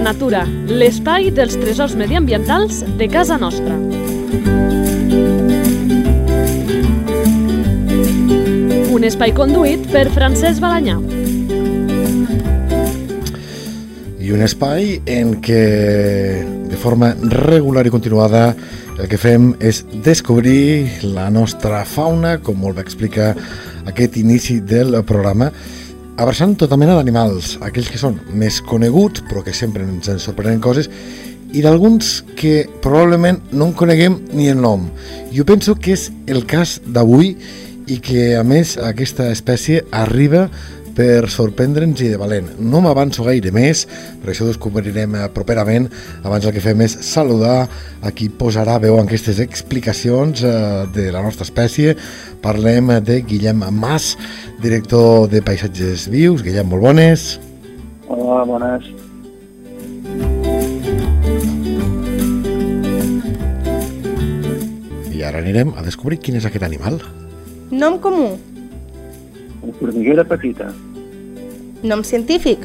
[0.00, 3.74] la natura, l'espai dels tresors mediambientals de casa nostra.
[8.96, 10.94] Un espai conduït per Francesc Balanyà.
[14.24, 15.60] I un espai en què
[16.70, 18.54] de forma regular i continuada
[18.96, 23.34] el que fem és descobrir la nostra fauna, com molt bé explica
[23.90, 25.52] aquest inici del programa,
[26.20, 30.60] abraçant tota mena d'animals, aquells que són més coneguts, però que sempre ens en sorprenen
[30.60, 30.90] coses,
[31.56, 34.84] i d'alguns que probablement no en coneguem ni el nom.
[35.32, 37.32] Jo penso que és el cas d'avui
[37.90, 40.48] i que, a més, aquesta espècie arriba
[40.96, 42.48] per sorprendre'ns i de valent.
[42.58, 43.86] No m'avanço gaire més,
[44.22, 45.88] per això descobrirem eh, properament.
[46.24, 47.68] Abans el que fem és saludar
[48.00, 50.54] a qui posarà veu en aquestes explicacions eh,
[50.94, 51.96] de la nostra espècie.
[52.42, 54.16] Parlem de Guillem Mas,
[54.62, 56.44] director de Paisatges Vius.
[56.46, 57.30] Guillem, molt bones.
[58.10, 58.90] Hola, bones.
[65.14, 66.98] I ara anirem a descobrir quin és aquest animal.
[67.70, 68.32] Nom comú.
[69.62, 70.72] La formiguera petita.
[71.82, 72.60] Nom científic.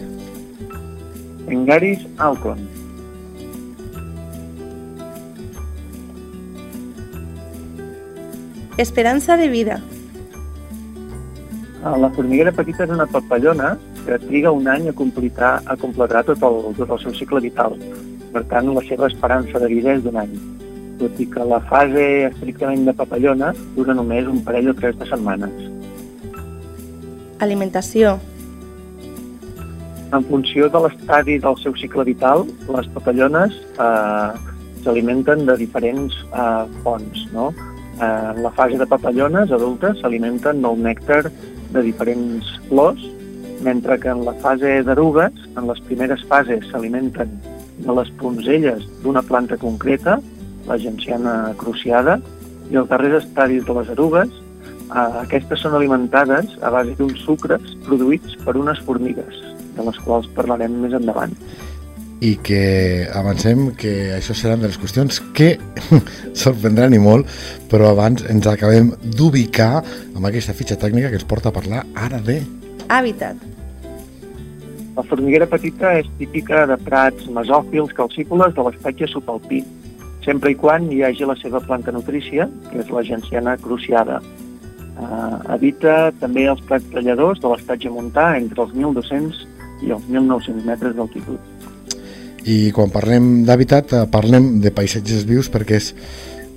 [1.47, 2.59] Engaris alcon.
[8.77, 9.80] Esperança de vida.
[11.81, 16.25] Ah, La formiguera petita és una papallona que triga un any a completar, a completar
[16.27, 17.80] tot, el, tot el seu cicle vital.
[18.36, 20.36] Per tant, la seva esperança de vida és d'un any.
[20.99, 25.08] Tot i que la fase estrictament de papallona dura només un parell o tres de
[25.08, 25.67] setmanes.
[27.39, 28.17] Alimentació.
[30.16, 34.30] En funció de l'estadi del seu cicle vital, les papallones eh,
[34.85, 37.25] s'alimenten de diferents eh, fonts.
[37.33, 37.49] No?
[37.99, 41.25] Eh, en la fase de papallones adultes s'alimenten del nèctar
[41.73, 43.02] de diferents flors,
[43.65, 47.36] mentre que en la fase d'erugues, en les primeres fases s'alimenten
[47.83, 50.21] de les ponzelles d'una planta concreta,
[50.70, 52.21] la genciana cruciada,
[52.71, 57.76] i els darrers estadis de les erugues, eh, aquestes són alimentades a base d'uns sucres
[57.89, 59.43] produïts per unes formigues,
[59.75, 61.33] de les quals parlarem més endavant.
[62.25, 65.58] i que avancem que això seran de les qüestions que
[66.43, 67.27] sorprendran i molt,
[67.69, 69.83] però abans ens acabem d'ubicar
[70.15, 72.39] amb aquesta fitxa tècnica que ens porta a parlar ara de...
[72.87, 73.43] Hàbitat.
[74.95, 79.59] La formiguera petita és típica de prats mesòfils calcícoles de l'estatge subalpí,
[80.23, 84.21] sempre i quan hi hagi la seva planta nutrícia, que és la genciana cruciada.
[84.95, 89.43] Uh, habita també els prats talladors de l'estatge montà entre els 1.200
[89.83, 91.39] i els 1.900 metres d'altitud.
[92.45, 95.93] I quan parlem d'hàbitat, eh, parlem de paisatges vius perquè és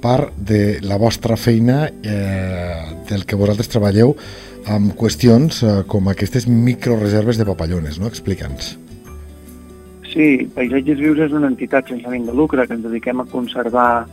[0.03, 4.15] part de la vostra feina eh, del que vosaltres treballeu
[4.69, 8.07] amb qüestions eh, com aquestes microreserves de papallones, no?
[8.13, 8.77] Explica'ns.
[10.09, 14.07] Sí, Paisatges Vius és una entitat sense ànim de lucre que ens dediquem a conservar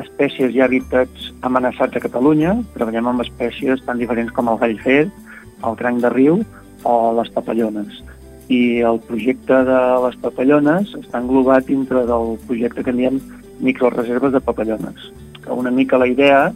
[0.00, 2.56] espècies i hàbitats amenaçats a Catalunya.
[2.74, 5.02] Treballem amb espècies tan diferents com el gall fer,
[5.64, 6.40] el cranc de riu
[6.84, 8.00] o les papallones.
[8.52, 13.20] I el projecte de les papallones està englobat dintre del projecte que en diem
[13.64, 15.08] microreserves de papallones.
[15.44, 16.52] Que una mica la idea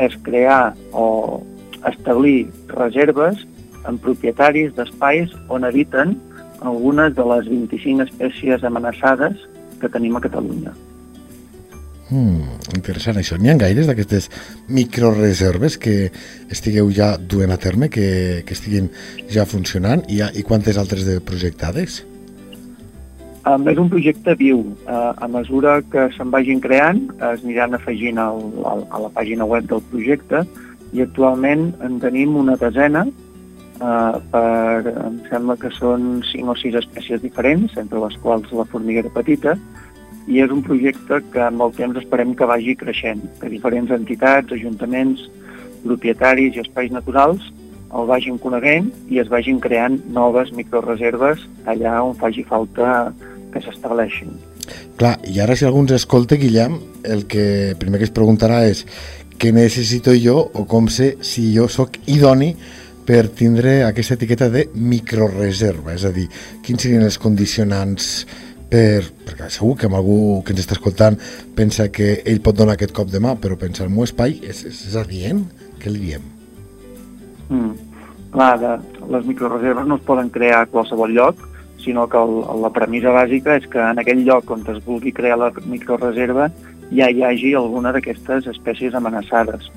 [0.00, 1.42] és crear o
[1.88, 3.44] establir reserves
[3.86, 6.16] en propietaris d'espais on habiten
[6.60, 9.36] algunes de les 25 espècies amenaçades
[9.80, 10.72] que tenim a Catalunya.
[12.06, 13.34] Mm, interessant això.
[13.38, 14.28] N'hi ha gaires d'aquestes
[14.70, 15.96] microreserves que
[16.54, 18.92] estigueu ja duent a terme, que, que estiguin
[19.32, 22.04] ja funcionant i, i quantes altres de projectades?
[23.46, 24.62] Um, és un projecte viu.
[24.86, 29.46] Uh, a mesura que se'n vagin creant, es aniran afegint al, al, a la pàgina
[29.46, 30.44] web del projecte
[30.94, 36.78] i actualment en tenim una desena uh, per, em sembla que són 5 o 6
[36.82, 39.54] espècies diferents, entre les quals la formiguera petita,
[40.26, 44.52] i és un projecte que amb el temps esperem que vagi creixent, que diferents entitats,
[44.52, 45.28] ajuntaments,
[45.86, 47.52] propietaris i espais naturals
[47.94, 53.12] el vagin coneguent i es vagin creant noves microreserves allà on faci falta
[53.52, 54.32] que s'estableixin.
[54.98, 58.82] Clar, i ara si algú ens escolta, Guillem, el que primer que es preguntarà és
[59.38, 62.54] què necessito jo o com sé si jo sóc idoni
[63.06, 66.26] per tindre aquesta etiqueta de microreserva, és a dir,
[66.66, 68.26] quins serien els condicionants
[68.70, 71.18] per, perquè segur que algú que ens està escoltant
[71.56, 74.64] pensa que ell pot donar aquest cop de mà, però pensa el meu espai és,
[74.66, 75.44] és, és adient?
[75.82, 76.24] Què li diem?
[77.48, 77.74] Mm.
[78.34, 78.72] Clar, de,
[79.12, 81.40] les microreserves no es poden crear a qualsevol lloc,
[81.82, 85.38] sinó que el, la premissa bàsica és que en aquell lloc on es vulgui crear
[85.38, 86.50] la microreserva
[86.90, 89.70] ja hi hagi alguna d'aquestes espècies amenaçades.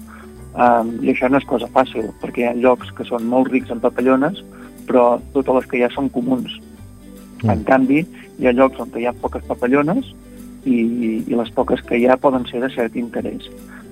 [0.60, 3.70] Um, I això no és cosa fàcil, perquè hi ha llocs que són molt rics
[3.74, 4.42] en papallones,
[4.90, 6.58] però totes les que ha són comuns.
[7.44, 7.54] Mm.
[7.54, 8.02] En canvi,
[8.40, 10.14] Hi ha llocs on hi ha poques papallones
[10.66, 10.80] i,
[11.28, 13.50] i les poques que hi ha poden ser de cert interès.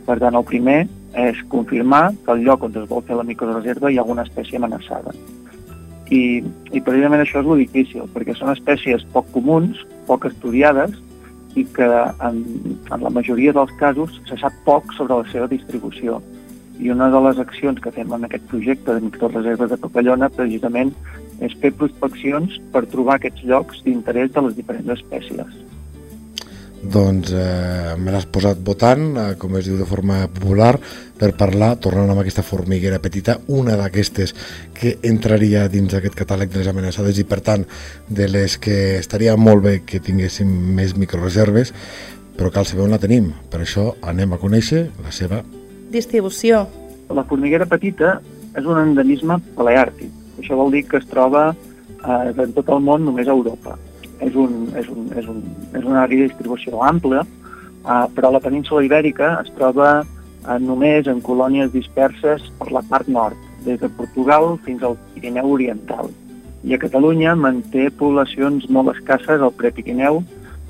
[0.08, 0.86] Per tant, el primer
[1.20, 4.60] és confirmar que al lloc on es vol fer la microreserva hi ha alguna espècie
[4.60, 5.12] amenaçada.
[6.08, 6.40] I,
[6.72, 10.96] i precisament això és lo difícil, perquè són espècies poc comuns, poc estudiades,
[11.58, 11.88] i que
[12.24, 12.44] en,
[12.94, 16.22] en la majoria dels casos se sap poc sobre la seva distribució.
[16.80, 20.94] I una de les accions que fem en aquest projecte de microreserves de papallona precisament
[21.44, 25.58] és fer prospeccions per trobar aquests llocs d'interès de les diferents espècies.
[26.78, 30.76] Doncs eh, me l'has posat votant, eh, com es diu de forma popular,
[31.18, 34.36] per parlar, tornant amb aquesta formiguera petita, una d'aquestes
[34.78, 37.66] que entraria dins aquest catàleg de les amenaçades i, per tant,
[38.08, 41.74] de les que estaria molt bé que tinguéssim més microreserves,
[42.38, 43.34] però cal saber on la tenim.
[43.50, 45.42] Per això anem a conèixer la seva...
[45.90, 46.68] Distribució.
[47.10, 48.20] La formiguera petita
[48.54, 50.27] és un endemisme paleàrtic.
[50.38, 53.78] Això vol dir que es troba eh, en tot el món, només a Europa
[54.20, 55.42] és, un, és, un, és, un,
[55.74, 61.10] és una àrea de distribució ampla, uh, però la península ibèrica es troba uh, només
[61.12, 66.12] en colònies disperses per la part nord, des de Portugal fins al Pirineu Oriental.
[66.66, 70.24] I a Catalunya manté poblacions molt escasses al Prepirineu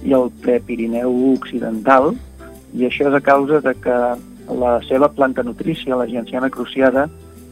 [0.06, 2.14] i al Prepirineu Occidental,
[2.76, 3.98] i això és a causa de que
[4.58, 7.08] la seva planta nutrícia, la genciana cruciada,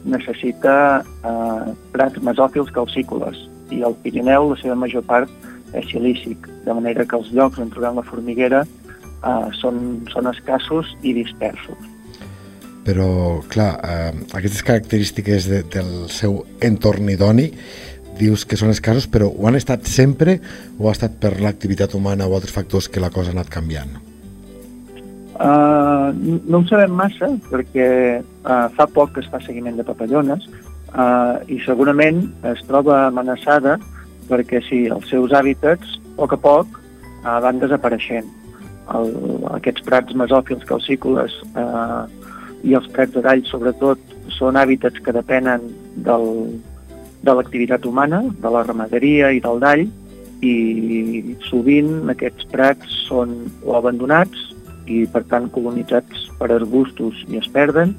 [0.05, 3.39] necessita eh, prats mesòfils calcícoles
[3.73, 5.31] i al Pirineu la seva major part
[5.75, 10.93] és silícic, de manera que els llocs on trobem la formiguera eh, són, són escassos
[11.03, 11.91] i dispersos.
[12.85, 17.49] Però, clar, eh, aquestes característiques de, del seu entorn idoni
[18.15, 20.37] dius que són escassos, però ho han estat sempre
[20.77, 23.97] o ha estat per l'activitat humana o altres factors que la cosa ha anat canviant?
[25.35, 26.15] Uh,
[26.47, 27.87] no ho sabem massa perquè
[28.21, 33.75] uh, fa poc que es fa seguiment de papallones uh, i segurament es troba amenaçada
[34.29, 38.29] perquè sí, els seus hàbitats, a poc a poc, eh, van desapareixent.
[38.95, 39.11] El,
[39.57, 42.01] aquests prats mesòfils calcícoles eh,
[42.69, 44.01] i els prats de dall, sobretot,
[44.35, 45.69] són hàbitats que depenen
[46.05, 46.27] del,
[47.25, 49.87] de l'activitat humana, de la ramaderia i del dall,
[50.45, 53.31] i sovint aquests prats són
[53.65, 54.51] o abandonats
[54.85, 57.95] i per tant colonitzats per arbustos i es perden,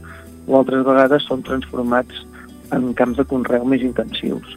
[0.47, 2.23] o altres vegades són transformats
[2.75, 4.57] en camps de conreu més intensius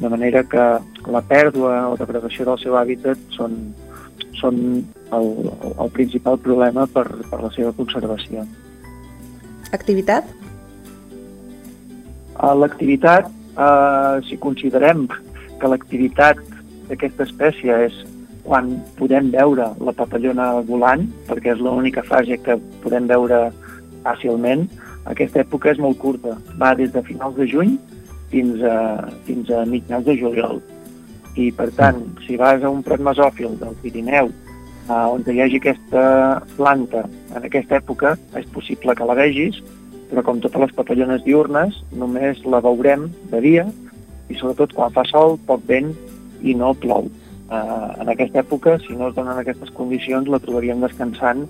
[0.00, 0.64] de manera que
[1.10, 3.54] la pèrdua o degradació del seu hàbitat són,
[4.36, 4.58] són
[5.16, 5.28] el,
[5.72, 8.44] el principal problema per, per la seva conservació.
[9.76, 10.28] Activitat?
[12.60, 15.06] L'activitat, eh, si considerem
[15.60, 16.42] que l'activitat
[16.90, 17.96] d'aquesta espècie és
[18.46, 23.48] quan podem veure la papallona volant, perquè és l'única fase que podem veure
[24.06, 24.66] fàcilment,
[25.10, 26.36] aquesta època és molt curta.
[26.58, 27.76] Va des de finals de juny
[28.32, 30.60] fins a, fins a mitjans de juliol.
[31.36, 35.60] I, per tant, si vas a un prat mesòfil del Pirineu, eh, on hi hagi
[35.60, 36.04] aquesta
[36.56, 37.04] planta
[37.34, 39.60] en aquesta època, és possible que la vegis,
[40.10, 43.66] però com totes les papallones diurnes, només la veurem de dia
[44.30, 45.92] i sobretot quan fa sol, poc vent
[46.42, 47.10] i no plou.
[47.46, 51.44] Eh, en aquesta època, si no es donen aquestes condicions, la trobaríem descansant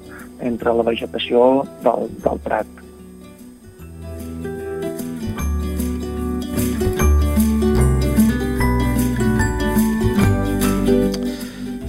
[0.44, 2.68] entre la vegetació del, del prat.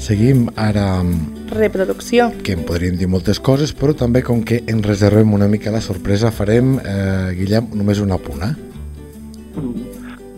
[0.08, 2.30] Seguim ara amb Reproducció.
[2.44, 5.82] que en podríem dir moltes coses, però també com que ens reservem una mica la
[5.82, 8.54] sorpresa, farem, eh, Guillem, només una punt, eh?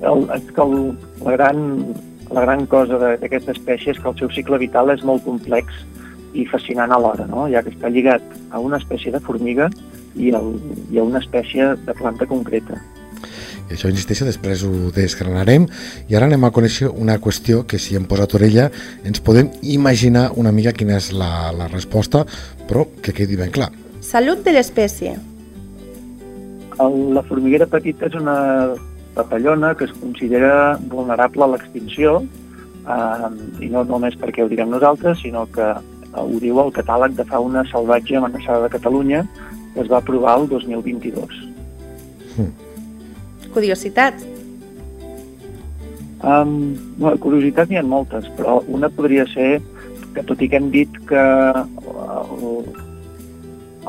[0.02, 1.60] El, és que el, la, gran,
[2.32, 5.82] la gran cosa d'aquesta espècie és que el seu cicle vital és molt complex
[6.38, 7.48] i fascinant alhora, no?
[7.50, 9.70] ja que està lligat a una espècie de formiga
[10.16, 10.54] i, el,
[10.94, 12.78] i a una espècie de planta concreta.
[13.70, 15.68] I això, insisteixo, després ho desgranarem
[16.10, 18.70] i ara anem a conèixer una qüestió que si hem posat orella
[19.06, 22.24] ens podem imaginar una mica quina és la, la resposta,
[22.70, 23.70] però que quedi ben clar.
[24.02, 25.18] Salut de l'espècie.
[26.80, 28.38] La formiguera petita és una
[29.16, 33.30] papallona que es considera vulnerable a l'extinció eh,
[33.66, 35.74] i no només perquè ho diguem nosaltres, sinó que
[36.18, 39.24] ho diu el catàleg de fauna salvatge amenaçada de Catalunya
[39.74, 41.40] que es va aprovar el 2022.
[42.38, 42.52] Hmm.
[43.54, 44.26] Curiositats.
[46.20, 49.62] Um, bueno, curiositats n'hi ha moltes, però una podria ser
[50.14, 51.24] que tot i que hem dit que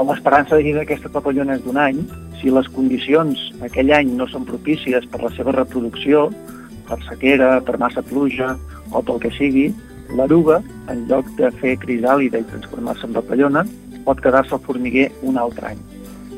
[0.00, 1.98] l'esperança de vida d'aquesta papallona és d'un any,
[2.40, 6.28] si les condicions aquell any no són propícies per la seva reproducció,
[6.88, 8.54] per sequera, per massa pluja
[8.90, 9.68] o pel que sigui,
[10.16, 10.58] l'eruga,
[10.90, 13.64] en lloc de fer crisàlida i transformar-se en papallona,
[14.06, 15.84] pot quedar-se al formiguer un altre any.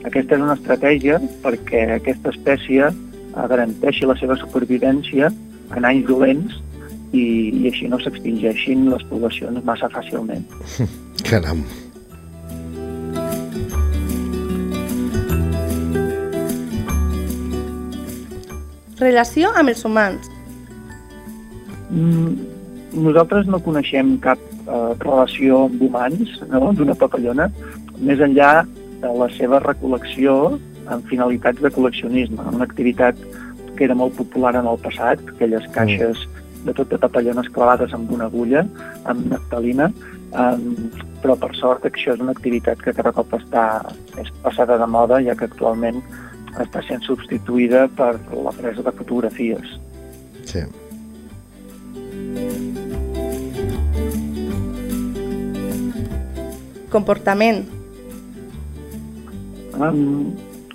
[0.03, 2.91] Aquesta és una estratègia perquè aquesta espècie
[3.33, 5.31] garanteixi la seva supervivència
[5.77, 6.59] en anys dolents
[7.13, 7.23] i,
[7.63, 10.45] i així no s'extingeixin les poblacions massa fàcilment.
[11.31, 11.63] Caram.
[19.03, 20.29] Relació amb els humans.
[21.91, 22.37] Mm,
[23.05, 26.71] nosaltres no coneixem cap eh, relació amb humans no?
[26.77, 27.49] d'una papallona,
[27.99, 28.53] més enllà
[29.03, 30.37] de la seva recol·lecció
[30.93, 33.19] amb finalitats de col·leccionisme, una activitat
[33.77, 36.27] que era molt popular en el passat, aquelles caixes
[36.63, 38.65] de tot de papallones clavades amb una agulla,
[39.11, 39.89] amb naftalina,
[40.39, 40.91] um,
[41.23, 43.65] però per sort això és una activitat que cada cop està
[44.21, 46.03] és passada de moda, ja que actualment
[46.61, 49.77] està sent substituïda per la presa de fotografies.
[50.49, 50.65] Sí.
[56.93, 57.63] Comportament.
[59.81, 60.35] Um,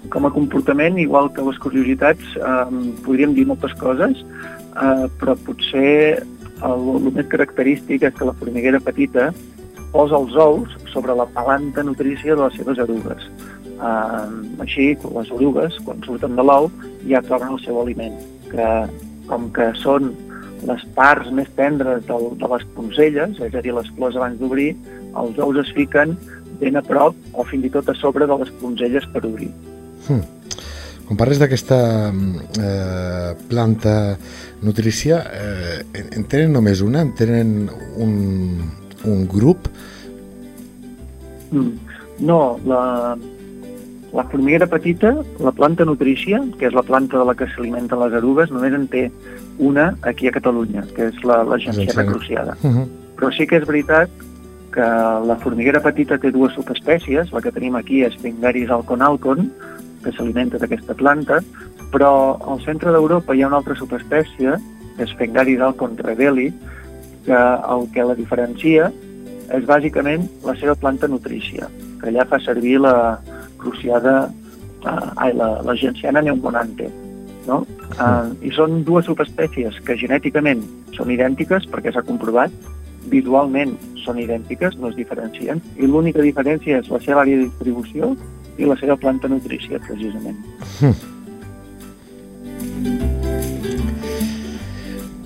[0.09, 4.23] com a comportament, igual que les curiositats, um, podríem dir moltes coses,
[4.73, 6.23] uh, però potser
[6.65, 9.29] el, el més característic és que la formiguera petita
[9.93, 13.29] posa els ous sobre la planta nutrícia de les seves erugues.
[13.77, 16.71] Uh, així, les erugues, quan surten de l'ou,
[17.09, 18.15] ja troben el seu aliment,
[18.49, 18.69] que
[19.29, 20.13] com que són
[20.65, 24.71] les parts més tendres del, de les poncelles, és a dir, les flors abans d'obrir,
[25.17, 26.15] els ous es fiquen
[26.57, 29.51] ben a prop o fins i tot a sobre de les poncelles per obrir.
[30.07, 30.25] Hmm.
[31.07, 31.77] Quan parles d'aquesta
[32.11, 34.17] eh, planta
[34.65, 37.05] nutrícia, eh, en, en tenen només una?
[37.05, 38.17] En tenen un,
[39.07, 39.69] un grup?
[41.53, 41.77] Mm.
[42.27, 42.81] No, la,
[44.13, 48.15] la formiguera petita, la planta nutrícia, que és la planta de la que s'alimenten les
[48.19, 49.07] erugues, només en té
[49.59, 52.05] una aquí a Catalunya, que és la, la Genciana.
[52.05, 52.57] cruciada.
[52.63, 52.87] Uh -huh.
[53.17, 54.09] Però sí que és veritat
[54.71, 54.87] que
[55.27, 59.51] la formiguera petita té dues subespècies, la que tenim aquí és Fingaris alconalcon,
[60.03, 61.41] que s'alimenta d'aquesta planta,
[61.91, 64.57] però al centre d'Europa hi ha una altra subespècie,
[64.97, 66.53] que és Fingaris alcon rebelli,
[67.25, 68.91] que el que la diferencia
[69.53, 71.67] és bàsicament la seva planta nutrícia,
[72.01, 73.19] que allà fa servir la
[73.61, 74.31] cruciada,
[74.85, 76.89] eh, ai, la, la genciana neummonante.
[77.47, 77.61] No?
[77.95, 80.65] Uh, I són dues subespècies que genèticament
[80.97, 82.51] són idèntiques, perquè s'ha comprovat,
[83.07, 88.15] visualment són idèntiques, no es diferencien, i l'única diferència és la seva àrea de distribució
[88.59, 90.41] i la seva planta nutrícia, precisament.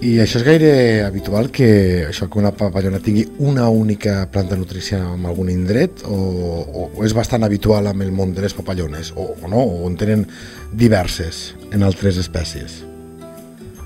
[0.01, 0.69] I això és gaire
[1.05, 6.15] habitual que això que una papallona tingui una única planta nutrícia en algun indret o,
[6.17, 9.85] o, o és bastant habitual amb el món de les papallones o, o no, o
[9.85, 10.25] en tenen
[10.73, 12.79] diverses en altres espècies?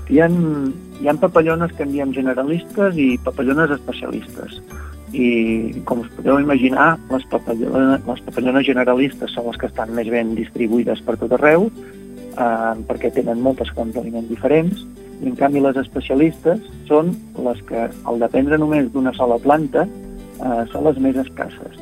[0.08, 0.30] Hi ha,
[1.02, 4.56] hi ha papallones que en diem generalistes i papallones especialistes.
[5.12, 10.08] I com us podeu imaginar, les papallones, les papallones generalistes són les que estan més
[10.08, 14.80] ben distribuïdes per tot arreu, eh, perquè tenen moltes fonts d'aliment diferents,
[15.22, 20.62] i en canvi les especialistes són les que, al dependre només d'una sola planta, eh,
[20.72, 21.78] són les més escasses.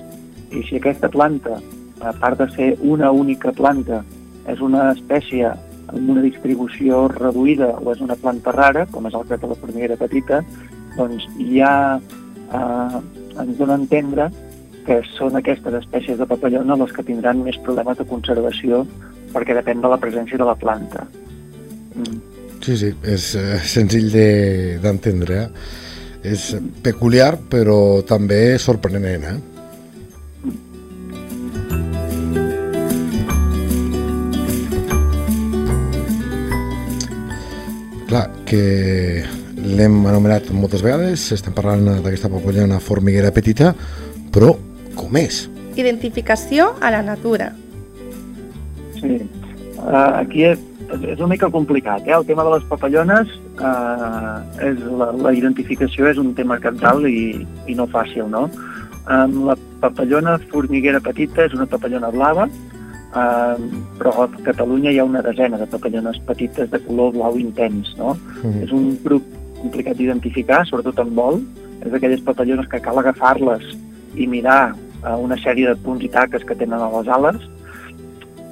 [0.55, 1.59] I si aquesta planta,
[2.01, 4.03] a part de ser una única planta,
[4.51, 5.51] és una espècie
[5.89, 9.59] amb una distribució reduïda o és una planta rara, com és el cas de la
[9.61, 10.43] formiguera petita,
[10.97, 12.99] doncs ja eh,
[13.41, 14.29] ens dona a entendre
[14.85, 18.85] que són aquestes espècies de papallona les que tindran més problemes de conservació
[19.33, 21.09] perquè depèn de la presència de la planta.
[21.97, 22.34] Mm.
[22.65, 25.43] Sí, sí, és eh, senzill de- d'entendre.
[25.43, 25.49] Eh?
[26.35, 26.47] És
[26.83, 27.77] peculiar, però
[28.09, 29.39] també sorprenent, eh?
[38.09, 39.25] Clar, que
[39.65, 43.73] l'hem anomenat moltes vegades, estem parlant d'aquesta papallona formiguera petita,
[44.35, 44.53] però
[44.95, 45.45] com és?
[45.81, 47.49] Identificació a la natura.
[49.01, 49.17] Sí.
[49.81, 50.61] Uh, aquí és,
[50.93, 52.07] és una mica complicat.
[52.07, 52.15] Eh?
[52.15, 57.45] El tema de les papallones, uh, és la, la identificació és un tema cabdal i,
[57.67, 58.47] i no fàcil, no?
[59.05, 63.67] Um, la papallona formiguera petita és una papallona blava, um,
[63.99, 68.15] però a Catalunya hi ha una desena de papallones petites de color blau intens, no?
[68.43, 68.63] Mhm.
[68.65, 69.27] És un grup
[69.61, 71.43] complicat d'identificar, sobretot en vol.
[71.85, 73.65] És d'aquelles papallones que cal agafar-les
[74.17, 77.43] i mirar uh, una sèrie de punts i taques que tenen a les ales,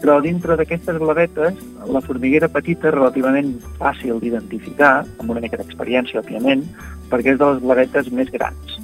[0.02, 6.20] però dintre d'aquestes blavetes, la formiguera petita és relativament fàcil d'identificar, amb una mica d'experiència,
[6.24, 6.64] òbviament,
[7.12, 8.80] perquè és de les blavetes més grans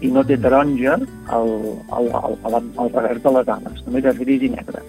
[0.00, 0.94] i no té taronja
[1.34, 1.48] al,
[1.90, 4.82] al, al, al, al revers de les ales, només és gris i negre.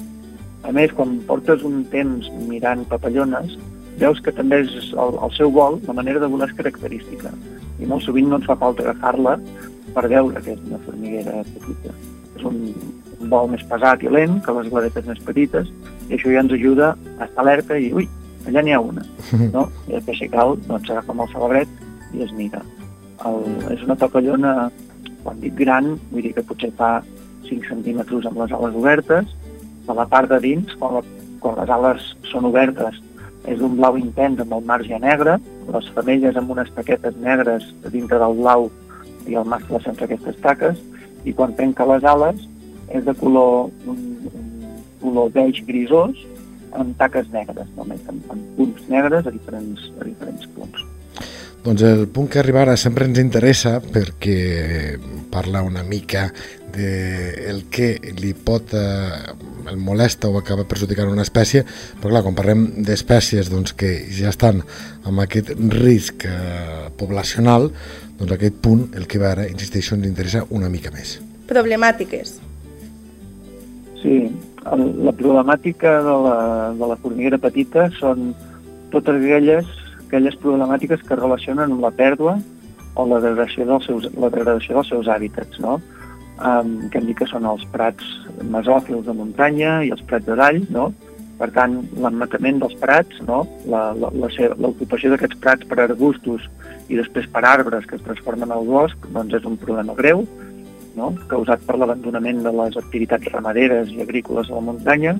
[0.69, 3.55] A més, quan portes un temps mirant papallones,
[3.99, 7.33] veus que també és el, el seu vol, la manera de volar és característica,
[7.79, 9.37] i molt sovint no ens fa falta agafar-la
[9.95, 11.95] per veure que és una formiguera petita.
[12.37, 12.59] És un,
[13.19, 15.69] un vol més pesat i lent que les blavetes més petites,
[16.07, 18.07] i això ja ens ajuda a estar alerta i, ui,
[18.47, 19.05] allà n'hi ha una.
[19.55, 19.67] No?
[19.87, 22.63] I després, si cal, doncs agafem el celebret i es mira.
[23.27, 23.43] El,
[23.75, 24.53] és una papallona,
[25.23, 26.99] quan dic gran, vull dir que potser fa
[27.49, 29.35] 5 centímetres amb les ales obertes,
[29.89, 32.99] de la part de dins, quan, la, quan les ales són obertes,
[33.49, 35.37] és d'un blau intens amb el marge negre,
[35.73, 38.69] les femelles amb unes taquetes negres dintre del blau
[39.29, 40.79] i el mascle sense aquestes taques,
[41.27, 42.45] i quan trenca les ales
[42.89, 46.17] és de color, un, un color beix grisós
[46.77, 50.85] amb taques negres, només amb, amb punts negres a diferents, a diferents punts.
[51.59, 54.95] Doncs el punt que arriba ara sempre ens interessa perquè
[55.29, 56.29] parla una mica
[56.71, 57.89] de el que
[58.21, 59.33] li pot eh,
[59.69, 61.65] el molesta o acaba perjudicant una espècie,
[61.99, 64.63] però clar, quan parlem d'espècies doncs, que ja estan
[65.03, 67.69] amb aquest risc eh, poblacional,
[68.19, 71.17] doncs aquest punt, el que va ara, insisteixo, ens interessa una mica més.
[71.49, 72.37] Problemàtiques.
[74.01, 74.15] Sí,
[74.71, 76.37] el, la problemàtica de la,
[76.79, 78.31] de la formiguera petita són
[78.93, 79.67] totes aquelles,
[80.07, 82.37] aquelles problemàtiques que relacionen amb la pèrdua
[82.95, 85.79] o la degradació dels seus, la degradació dels seus hàbitats, no?
[86.39, 88.05] Um, que hem dit que són els prats
[88.47, 90.87] mesòfils de muntanya i els prats de dall, no?
[91.39, 93.45] Per tant, l'emmatament dels prats, no?
[93.71, 96.49] l'ocupació d'aquests prats per arbustos
[96.91, 100.25] i després per arbres que es transformen al bosc, doncs és un problema greu,
[100.97, 101.11] no?
[101.31, 105.17] causat per l'abandonament de les activitats ramaderes i agrícoles a la muntanya,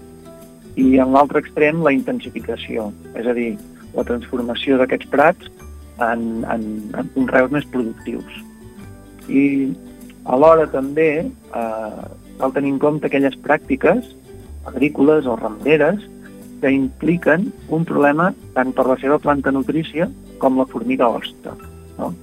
[0.80, 3.52] i en l'altre extrem la intensificació, és a dir,
[3.96, 5.50] la transformació d'aquests prats
[6.00, 8.40] en, en, en conreus més productius.
[9.30, 9.44] I
[10.30, 12.06] alhora també eh,
[12.40, 14.14] cal tenir en compte aquelles pràctiques
[14.70, 16.06] agrícoles o ramaderes
[16.62, 20.10] que impliquen un problema tant per la seva planta nutrícia
[20.40, 21.56] com la formiga hoste.
[21.98, 22.14] No?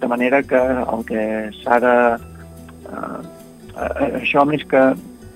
[0.00, 1.24] De manera que el que
[1.62, 1.94] s'ha de
[2.94, 3.22] eh,
[3.76, 4.82] eh, això més que,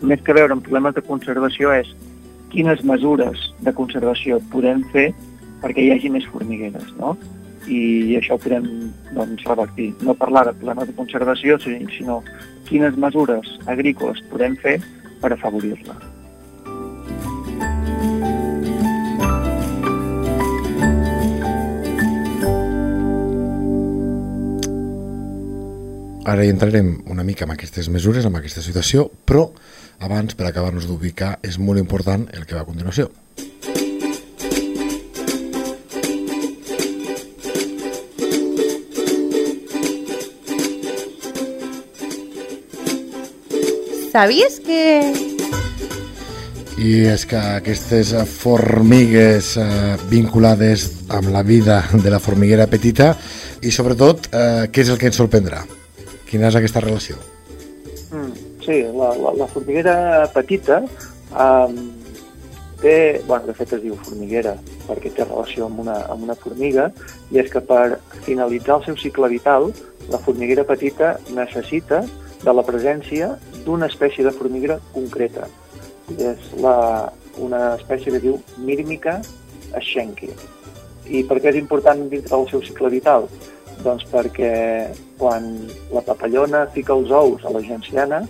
[0.02, 1.90] més que veure amb problemes de conservació és
[2.52, 5.10] quines mesures de conservació podem fer
[5.62, 7.16] perquè hi hagi més formigueres, no?
[7.68, 8.68] I això ho podem
[9.12, 9.90] doncs, revertir.
[10.00, 12.22] No parlar de problemes de conservació, sinó
[12.68, 14.78] quines mesures agrícoles podem fer
[15.20, 15.98] per afavorir-la.
[26.28, 29.46] Ara hi entrarem una mica amb aquestes mesures, amb aquesta situació, però
[30.04, 33.08] abans, per acabar-nos d'ubicar, és molt important el que va a continuació.
[44.12, 44.84] Sabies que...
[46.78, 53.14] I és que aquestes formigues eh, vinculades amb la vida de la formiguera petita
[53.64, 55.64] i sobretot eh, què és el que ens sorprendrà?
[56.28, 57.16] Quina és aquesta relació?
[58.12, 58.32] Mm,
[58.64, 59.94] sí, la, la, la formiguera
[60.34, 60.82] petita
[61.32, 61.78] um,
[62.82, 64.54] té, bueno, de fet es diu formiguera
[64.86, 66.88] perquè té relació amb una, amb una formiga
[67.32, 69.70] i és que per finalitzar el seu cicle vital
[70.12, 72.04] la formiguera petita necessita
[72.44, 75.48] de la presència d'una espècie de formiguera concreta.
[76.16, 79.18] És la, una espècie que diu Mírmica
[79.80, 80.30] Schenki.
[81.08, 83.28] I per què és important dintre del seu cicle vital?
[83.84, 84.54] Doncs perquè
[85.18, 85.48] quan
[85.92, 88.22] la papallona fica els ous a la genciana,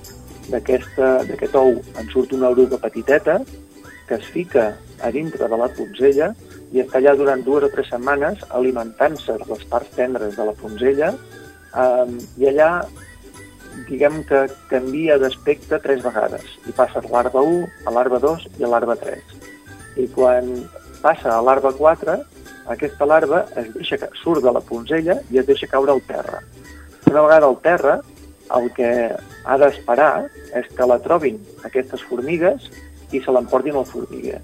[0.49, 3.39] d'aquest ou en surt una oruga petiteta
[4.09, 4.71] que es fica
[5.05, 6.31] a dintre de la punzella
[6.73, 11.13] i està allà durant dues o tres setmanes alimentant-se les parts tendres de la punzella
[11.13, 12.71] um, i allà
[13.89, 18.65] diguem que canvia d'aspecte tres vegades i passa a l'arba 1, a l'arba 2 i
[18.65, 19.37] a l'arba 3.
[20.03, 20.51] I quan
[21.05, 22.17] passa a l'arba 4
[22.75, 26.43] aquesta larva es deixa, surt de la punzella i es deixa caure al terra.
[27.07, 28.01] Una vegada al terra,
[28.57, 28.91] el que
[29.45, 32.69] ha d'esperar és que la trobin aquestes formigues
[33.13, 34.41] i se l'emportin al formiguer.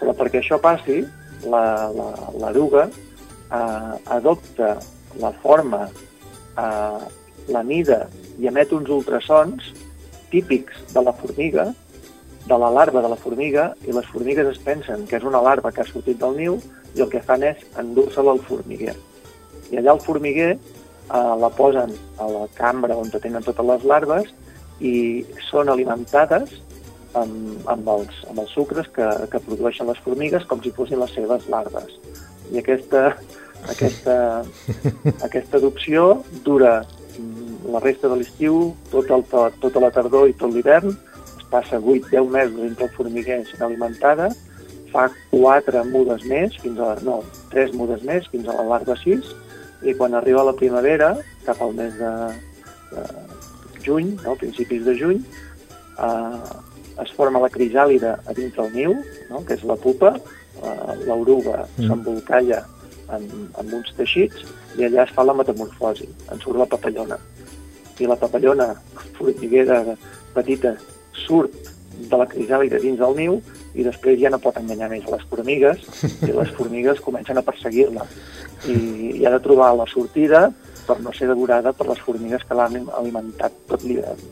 [0.00, 1.02] Però perquè això passi,
[1.46, 4.76] l'eruga eh, adopta
[5.20, 5.86] la forma,
[6.58, 7.02] eh,
[7.52, 8.06] la mida
[8.40, 9.72] i emet uns ultrasons
[10.30, 11.70] típics de la formiga,
[12.46, 15.72] de la larva de la formiga, i les formigues es pensen que és una larva
[15.72, 16.58] que ha sortit del niu
[16.94, 18.94] i el que fan és endur-se-la al formiguer.
[19.72, 20.54] I allà al formiguer
[21.12, 24.32] eh, la posen a la cambra on tenen totes les larves
[24.80, 26.52] i són alimentades
[27.16, 31.14] amb, amb, els, amb els sucres que, que produeixen les formigues com si fossin les
[31.16, 31.96] seves larves.
[32.52, 33.08] I aquesta,
[33.72, 34.16] aquesta,
[35.26, 39.24] aquesta adopció dura mm, la resta de l'estiu, tot el,
[39.62, 40.92] tota la tardor i tot l'hivern,
[41.36, 44.30] es passa 8-10 mesos entre el formiguer sent alimentada,
[44.92, 47.20] fa quatre mudes més, fins a, no,
[47.52, 49.34] tres mudes més, fins a la larva 6,
[49.82, 52.12] i quan arriba la primavera, cap al mes de,
[52.92, 53.04] de
[53.84, 55.20] juny, no, principis de juny,
[55.98, 58.96] eh, es forma la crisàlida a dins del niu,
[59.30, 61.86] no, que és la pupa, eh, l'oruga mm.
[61.86, 62.62] s'embolcalla
[63.14, 63.28] en,
[63.60, 67.18] en uns teixits i allà es fa la metamorfosi, en surt la papallona.
[68.00, 68.72] I la papallona
[69.16, 69.82] formiguera
[70.34, 70.74] petita
[71.16, 71.54] surt
[71.96, 73.38] de la crisàlide dins del niu
[73.76, 75.84] i després ja no pot enganyar més les formigues
[76.28, 78.04] i les formigues comencen a perseguir-la
[78.64, 78.76] i,
[79.20, 80.46] i ha de trobar la sortida
[80.86, 84.22] per no ser devorada per les formigues que l'han alimentat tot l'hivern.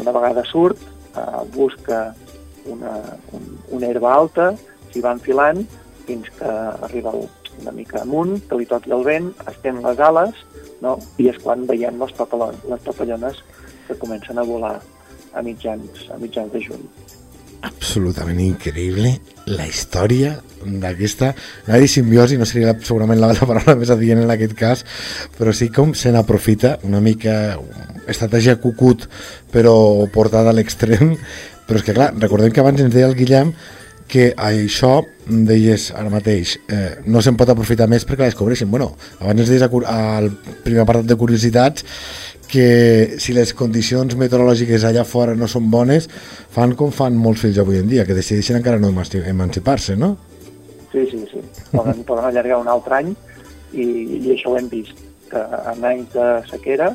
[0.00, 0.80] Una vegada surt,
[1.14, 2.14] eh, busca
[2.72, 2.96] una,
[3.36, 3.46] un,
[3.76, 4.50] una herba alta,
[4.90, 5.62] s'hi va enfilant
[6.06, 6.56] fins que
[6.88, 7.12] arriba
[7.60, 10.44] una mica amunt, que li toqui el vent, estén les ales,
[10.80, 10.96] no?
[11.20, 13.42] i és quan veiem les, papallones, les papallones
[13.86, 14.78] que comencen a volar
[15.32, 16.86] a mitjans, a mitjans de juny
[17.62, 19.16] absolutament increïble
[19.50, 21.32] la història d'aquesta,
[21.66, 24.84] no simbiosi, no seria segurament la, la paraula més adient en aquest cas,
[25.38, 27.58] però sí com se n'aprofita una mica
[28.06, 29.08] estratègia cucut,
[29.50, 29.74] però
[30.14, 31.16] portada a l'extrem,
[31.66, 33.54] però és que clar, recordem que abans ens deia el Guillem
[34.12, 38.68] que això, deies ara mateix, eh, no se'n pot aprofitar més perquè la descobreixin.
[38.70, 38.90] Bueno,
[39.22, 40.28] abans ens deies al
[40.66, 41.86] primer apartat de curiositats
[42.52, 46.08] que si les condicions meteorològiques allà fora no són bones,
[46.52, 50.10] fan com fan molts fills avui en dia, que decideixen encara no emancipar-se, no?
[50.92, 51.40] Sí, sí, sí.
[51.70, 53.14] Poden, poden allargar un altre any
[53.72, 53.86] i,
[54.20, 55.40] i això ho hem vist, que
[55.72, 56.90] en anys de sequera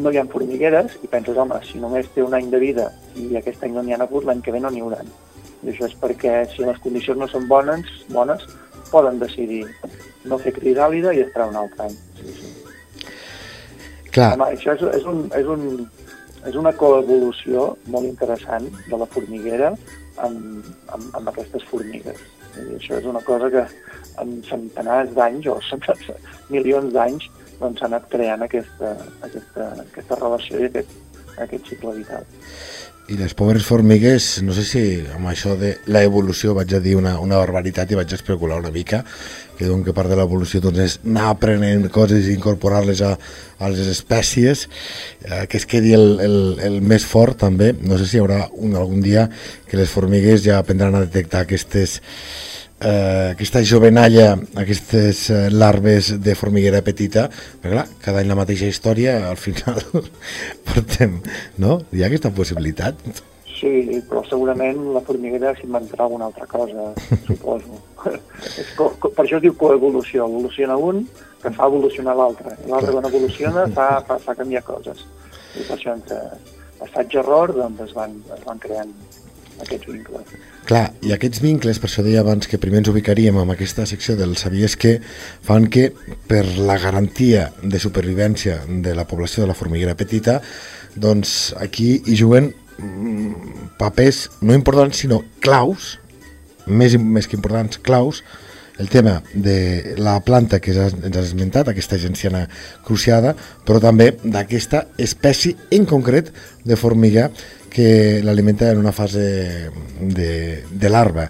[0.00, 2.88] no hi ha formigueres i penses, home, si només té un any de vida
[3.20, 5.04] i aquest any no n'hi ha hagut, l'any que ve no n'hi haurà.
[5.60, 8.48] I això és perquè si les condicions no són bones, bones
[8.88, 9.66] poden decidir
[10.24, 12.00] no fer crisàlida i esperar un altre any.
[14.14, 14.34] Clar.
[14.36, 15.62] Home, això és, és, un, és, un,
[16.46, 19.72] és una coevolució molt interessant de la formiguera
[20.22, 22.20] amb, amb, amb aquestes formigues.
[22.54, 23.64] I això és una cosa que
[24.22, 27.26] en centenars d'anys o centenars, milions d'anys
[27.58, 28.94] doncs s'ha anat creant aquesta,
[29.26, 30.94] aquesta, aquesta relació i aquest,
[31.46, 32.26] aquest cicle vital.
[33.04, 37.18] I les pobres formigues, no sé si amb això de l'evolució vaig a dir una,
[37.20, 39.02] una barbaritat i vaig especular una mica,
[39.58, 43.12] que diuen que part de l'evolució doncs, és anar aprenent coses i incorporar-les a,
[43.60, 44.64] a les espècies,
[45.20, 47.74] eh, que es quedi el, el, el més fort també.
[47.76, 49.28] No sé si hi haurà un, algun dia
[49.68, 52.00] que les formigues ja aprendran a detectar aquestes
[52.84, 57.28] eh, aquesta jovenalla, aquestes eh, larves de formiguera petita,
[57.62, 59.80] però clar, cada any la mateixa història, al final
[60.68, 61.20] portem,
[61.58, 61.80] no?
[61.92, 63.00] Hi ha aquesta possibilitat.
[63.54, 66.90] Sí, però segurament la formiguera s'inventarà alguna altra cosa,
[67.28, 67.80] suposo.
[68.60, 70.26] és co per això es diu coevolució.
[70.28, 71.04] Evoluciona un
[71.40, 72.56] que fa evolucionar l'altre.
[72.68, 75.06] L'altre quan evoluciona fa, fa, fa canviar coses.
[75.54, 76.20] I per això entre
[76.84, 78.92] assaig-error doncs, es, van, es van creant
[79.60, 80.34] aquests vincles.
[80.64, 84.16] Clar, i aquests vincles, per això deia abans que primer ens ubicaríem en aquesta secció
[84.16, 84.94] del sabies que,
[85.44, 85.90] fan que
[86.28, 90.38] per la garantia de supervivència de la població de la formiguera petita,
[90.96, 95.98] doncs aquí hi juguen mm, papers no importants sinó claus,
[96.66, 98.22] més, més que importants, claus,
[98.78, 102.46] el tema de la planta que ens has esmentat, aquesta genciana
[102.86, 103.34] cruciada,
[103.66, 106.32] però també d'aquesta espècie en concret
[106.64, 107.28] de formiga
[107.74, 109.24] que l'alimenta en una fase
[110.00, 111.26] de, de larva.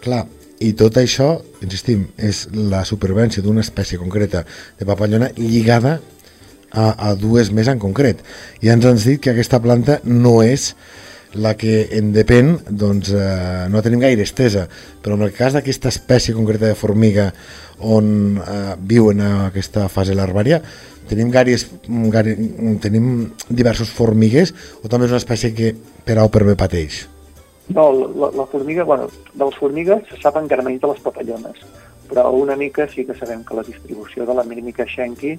[0.00, 0.22] Clar,
[0.62, 1.32] i tot això,
[1.62, 4.44] insistim, és la supervivència d'una espècie concreta
[4.78, 5.98] de papallona lligada
[6.70, 8.22] a, a dues més en concret.
[8.62, 10.72] I ens han dit que aquesta planta no és
[11.34, 14.66] la que en depèn, doncs eh, no tenim gaire estesa,
[15.02, 17.32] però en el cas d'aquesta espècie concreta de formiga
[17.84, 20.62] on eh, viu en aquesta fase larvària,
[21.08, 21.66] tenim, garis,
[22.12, 22.34] gari,
[22.82, 27.06] tenim diversos formigues o també és una espècie que per A o per B pateix?
[27.68, 31.64] No, la, la formiga, bueno, de les formigues se sap encara menys de les papallones,
[32.08, 35.34] però una mica sí que sabem que la distribució de la mímica Schenki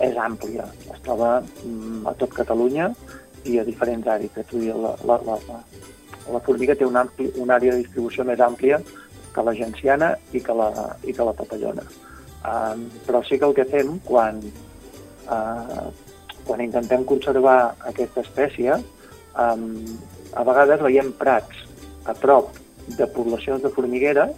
[0.00, 0.66] és àmplia.
[0.92, 2.90] Es troba mm, a tot Catalunya
[3.48, 4.52] i a diferents hàbitats.
[4.54, 5.60] La, la, la, la,
[6.34, 8.80] la formiga té una, ampli, una àrea de distribució més àmplia
[9.34, 10.70] que la genciana i que la,
[11.06, 11.86] i que la papallona.
[12.40, 14.40] Um, però sí que el que fem quan,
[15.28, 15.88] uh,
[16.48, 18.80] quan intentem conservar aquesta espècie,
[19.36, 19.66] um,
[20.34, 21.66] a vegades veiem prats
[22.08, 22.54] a prop
[22.96, 24.30] de poblacions de formiguera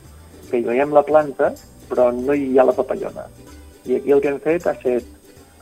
[0.51, 1.53] que hi veiem la planta
[1.93, 3.27] però no hi ha la papallona.
[3.85, 5.05] I aquí el que hem fet ha estat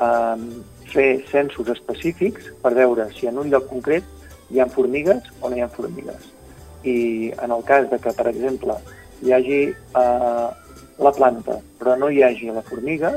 [0.07, 0.45] um,
[0.93, 4.07] fer censos específics per veure si en un lloc concret
[4.51, 6.31] hi ha formigues o no hi ha formigues.
[6.85, 8.77] I en el cas de que, per exemple,
[9.23, 10.49] hi hagi uh,
[11.01, 13.15] la planta però no hi hagi la formiga,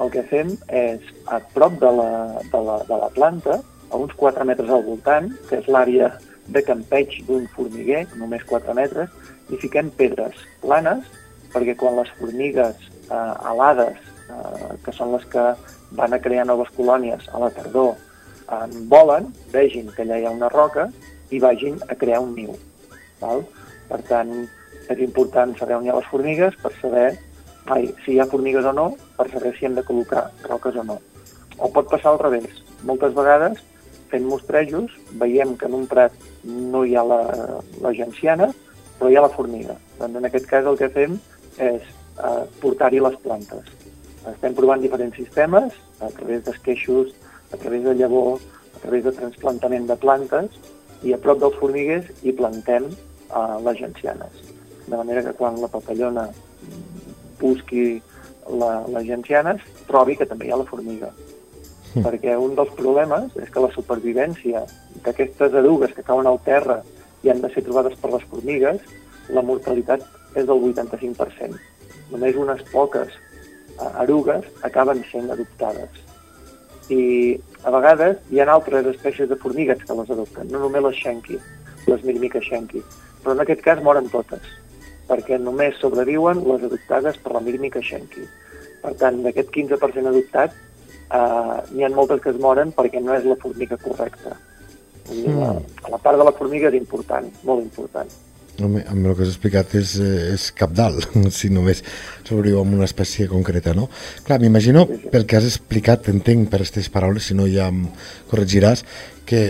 [0.00, 2.10] el que fem és, a prop de la,
[2.52, 3.58] de la, de la planta,
[3.92, 6.10] a uns 4 metres al voltant, que és l'àrea
[6.52, 9.12] de campeig d'un formiguer, només 4 metres,
[9.52, 11.04] i fiquem pedres planes
[11.52, 13.98] perquè quan les formigues eh, alades,
[14.32, 15.44] eh, que són les que
[15.98, 17.94] van a crear noves colònies a la tardor,
[18.48, 20.88] eh, volen, vegin que allà hi ha una roca
[21.30, 22.56] i vagin a crear un niu.
[23.20, 23.44] Val?
[23.88, 24.32] Per tant,
[24.88, 27.12] és important saber on hi ha les formigues per saber
[27.66, 30.84] ai, si hi ha formigues o no, per saber si hem de col·locar roques o
[30.86, 30.98] no.
[31.58, 32.62] O pot passar al revés.
[32.88, 33.60] Moltes vegades,
[34.10, 37.22] fent mostrejos, veiem que en un prat no hi ha la,
[37.84, 38.50] la genciana,
[38.98, 39.78] però hi ha la formiga.
[40.00, 41.16] Doncs en aquest cas el que fem
[41.62, 43.70] és eh, portar-hi les plantes.
[44.30, 47.10] Estem provant diferents sistemes, a través d'esqueixos,
[47.52, 48.38] a través de llavor,
[48.76, 50.60] a través de transplantament de plantes,
[51.02, 54.38] i a prop dels formiguers hi plantem eh, les gencianes.
[54.86, 56.28] De manera que quan la papallona
[57.40, 58.00] busqui
[58.60, 61.10] la, les gencianes, trobi que també hi ha la formiga.
[61.92, 62.04] Mm.
[62.06, 64.62] Perquè un dels problemes és que la supervivència
[65.04, 66.80] d'aquestes erugues que cauen al terra
[67.22, 68.80] i han de ser trobades per les formigues,
[69.34, 71.58] la mortalitat és del 85%.
[72.12, 73.12] Només unes poques
[74.02, 76.02] erugues acaben sent adoptades.
[76.92, 80.98] I a vegades hi ha altres espècies de formigues que les adopten, no només les
[80.98, 81.38] Schenki,
[81.86, 82.82] les Mirmica Schenki,
[83.22, 84.42] però en aquest cas moren totes,
[85.08, 88.26] perquè només sobreviuen les adoptades per la Mirmica Schenki.
[88.82, 90.56] Per tant, d'aquest 15% adoptat,
[91.12, 94.36] eh, n'hi ha moltes que es moren perquè no és la formiga correcta.
[95.12, 95.38] Mm.
[95.38, 95.54] la,
[95.90, 98.10] la part de la formiga és important, molt important.
[98.66, 101.82] Home, amb el que has explicat és, eh, és cap dalt, si només
[102.28, 103.88] sobreviu amb una espècie concreta, no?
[104.26, 107.84] Clar, m'imagino, pel que has explicat, entenc per aquestes paraules, si no ja em
[108.30, 108.84] corregiràs,
[109.26, 109.42] que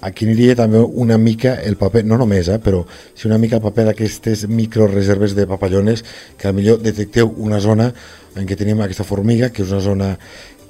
[0.00, 3.64] aquí aniria també una mica el paper, no només, eh, però si una mica el
[3.64, 6.04] paper d'aquestes microreserves de papallones,
[6.38, 7.90] que millor detecteu una zona
[8.36, 10.10] en què tenim aquesta formiga, que és una zona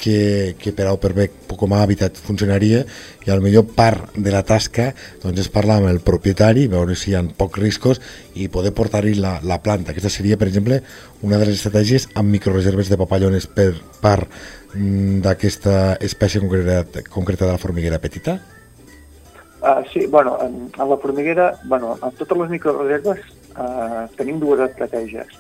[0.00, 1.26] que, que per A per B
[1.60, 2.82] com a hàbitat funcionaria
[3.26, 4.90] i al millor part de la tasca
[5.22, 8.00] doncs és parlar amb el propietari, veure si hi ha pocs riscos
[8.34, 9.92] i poder portar-hi la, la planta.
[9.92, 10.80] Aquesta seria, per exemple,
[11.26, 14.30] una de les estratègies amb microreserves de papallones per part
[14.74, 18.40] mm, d'aquesta espècie concreta, concreta de la formiguera petita?
[19.60, 23.20] Uh, sí, bueno, en, en la formiguera, bueno, en totes les microreserves
[23.60, 25.36] uh, tenim dues estratègies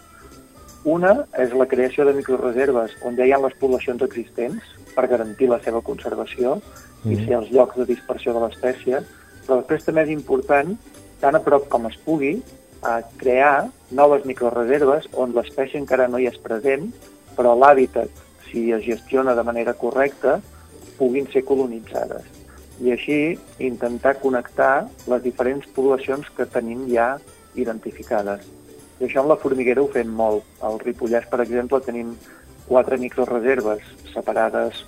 [0.84, 4.64] una és la creació de microreserves on ja hi ha les poblacions existents
[4.94, 7.10] per garantir la seva conservació mm.
[7.12, 9.02] i ser els llocs de dispersió de l'espècie,
[9.44, 10.72] però després també és important,
[11.20, 12.38] tan a prop com es pugui,
[12.80, 16.88] a crear noves microreserves on l'espècie encara no hi és present,
[17.36, 18.08] però l'hàbitat,
[18.48, 20.38] si es gestiona de manera correcta,
[20.96, 22.24] puguin ser colonitzades.
[22.80, 23.18] I així
[23.60, 27.18] intentar connectar les diferents poblacions que tenim ja
[27.60, 28.48] identificades.
[29.00, 30.44] I això amb la formiguera ho fem molt.
[30.60, 32.12] Al Ripollès, per exemple, tenim
[32.68, 33.82] quatre microreserves
[34.12, 34.84] separades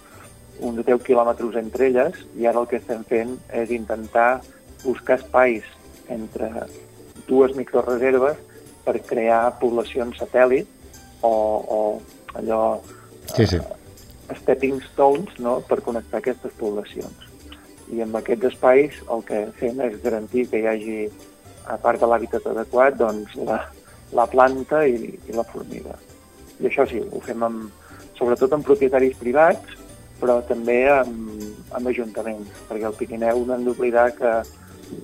[0.62, 4.42] uns 10 quilòmetres entre elles i ara el que estem fent és intentar
[4.85, 5.66] buscar espais
[6.12, 6.51] entre
[7.27, 8.38] dues microreserves
[8.85, 10.68] per crear poblacions satèl·lit
[11.22, 11.81] o, o
[12.38, 12.62] allò
[13.35, 13.59] sí, sí.
[13.59, 15.61] Uh, stepping stones no?
[15.66, 17.29] per connectar aquestes poblacions.
[17.92, 20.98] I amb aquests espais el que fem és garantir que hi hagi,
[21.70, 23.61] a part de l'hàbitat adequat, doncs la,
[24.16, 25.96] la planta i, i la formiga.
[26.61, 27.68] I això sí, ho fem amb,
[28.18, 29.79] sobretot amb propietaris privats,
[30.20, 31.42] però també amb,
[31.75, 34.35] amb ajuntaments, perquè al Pirineu no hem d'oblidar que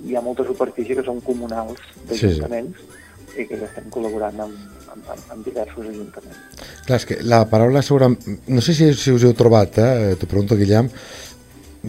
[0.06, 3.40] hi ha molta superfície que són comunals d'ajuntaments sí, sí.
[3.42, 4.58] i que estem col·laborant amb,
[4.92, 6.66] amb, amb diversos ajuntaments.
[6.86, 8.38] Clar, és que la paraula segurament...
[8.48, 10.14] No sé si, si us heu trobat, eh?
[10.20, 10.90] t'ho pregunto, Guillem,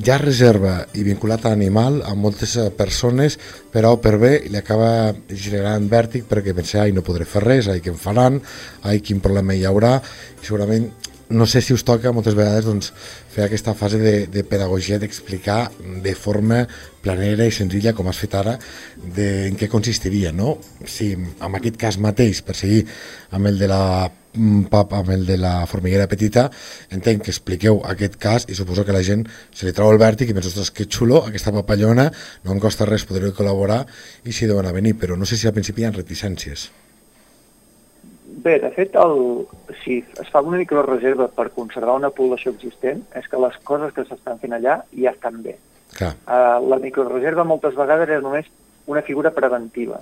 [0.06, 3.40] ja reserva i vinculat a l'animal a moltes persones
[3.74, 7.68] per A per B li acaba generant vèrtic perquè pensa, ai, no podré fer res,
[7.68, 8.40] ai, què em faran,
[8.84, 9.98] ai, quin problema hi haurà,
[10.42, 10.92] i segurament
[11.30, 12.90] no sé si us toca moltes vegades doncs,
[13.30, 15.70] fer aquesta fase de, de pedagogia, d'explicar
[16.04, 16.64] de forma
[17.04, 18.56] planera i senzilla, com has fet ara,
[18.98, 20.58] de en què consistiria, no?
[20.90, 22.82] Si en aquest cas mateix, per seguir
[23.30, 23.84] amb el de la
[24.70, 26.50] pap amb el de la formiguera petita,
[26.94, 30.30] entenc que expliqueu aquest cas i suposo que la gent se li trau el vèrtic
[30.30, 32.10] i pensa, ostres, que xulo, aquesta papallona,
[32.46, 33.86] no em costa res poder col·laborar
[34.26, 36.70] i si deuen a venir, però no sé si al principi hi ha reticències.
[38.40, 39.48] Bé, de fet, el,
[39.84, 44.06] si es fa una microreserva per conservar una població existent, és que les coses que
[44.06, 45.58] s'estan fent allà ja estan bé.
[45.98, 46.14] Clar.
[46.30, 48.48] Uh, la microreserva moltes vegades és només
[48.90, 50.00] una figura preventiva,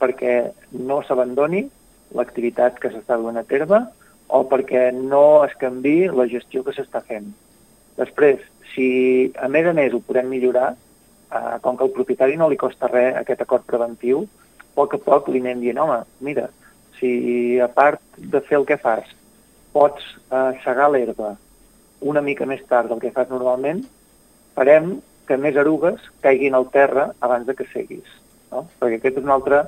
[0.00, 0.34] perquè
[0.80, 1.66] no s'abandoni
[2.16, 3.84] l'activitat que s'està duent a terme
[4.30, 7.28] o perquè no es canvi la gestió que s'està fent.
[7.98, 8.42] Després,
[8.74, 8.88] si
[9.36, 12.90] a més a més ho podem millorar, eh, com que al propietari no li costa
[12.90, 14.24] res aquest acord preventiu,
[14.60, 16.48] a poc a poc li anem dient, home, mira,
[16.98, 19.08] si a part de fer el que fas
[19.74, 21.36] pots eh, segar l'herba
[22.00, 23.82] una mica més tard del que fas normalment,
[24.56, 28.08] farem que més erugues caiguin al terra abans de que seguis.
[28.50, 28.64] No?
[28.80, 29.62] Perquè aquest és un altre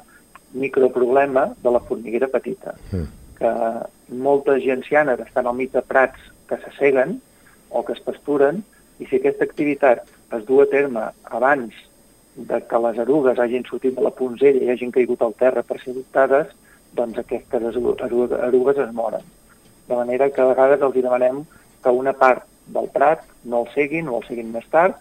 [0.52, 3.06] microproblema de la formiguera petita, mm.
[3.38, 3.52] que
[4.16, 7.20] moltes gencianes estan al mig de prats que s'asseguen
[7.70, 8.62] o que es pasturen,
[9.00, 10.04] i si aquesta activitat
[10.36, 11.74] es du a terme abans
[12.36, 15.78] de que les erugues hagin sortit de la punzella i hagin caigut al terra per
[15.80, 16.52] ser adoptades,
[16.96, 19.24] doncs aquestes erugues es moren.
[19.88, 21.42] De manera que a vegades els demanem
[21.82, 24.96] que una part del prat no el seguin o el seguin més tard,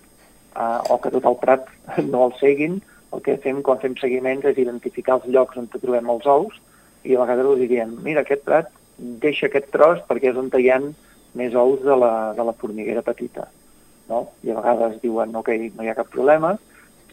[0.56, 1.68] eh, o que tot el prat
[2.12, 2.82] no el seguin.
[3.12, 6.60] El que fem quan fem seguiments és identificar els llocs on trobem els ous
[7.04, 8.70] i a vegades els diem, mira, aquest prat
[9.24, 10.80] deixa aquest tros perquè és on hi ha
[11.36, 13.48] més ous de la, de la formiguera petita.
[14.10, 14.26] No?
[14.44, 16.56] I a vegades diuen, ok, no hi ha cap problema,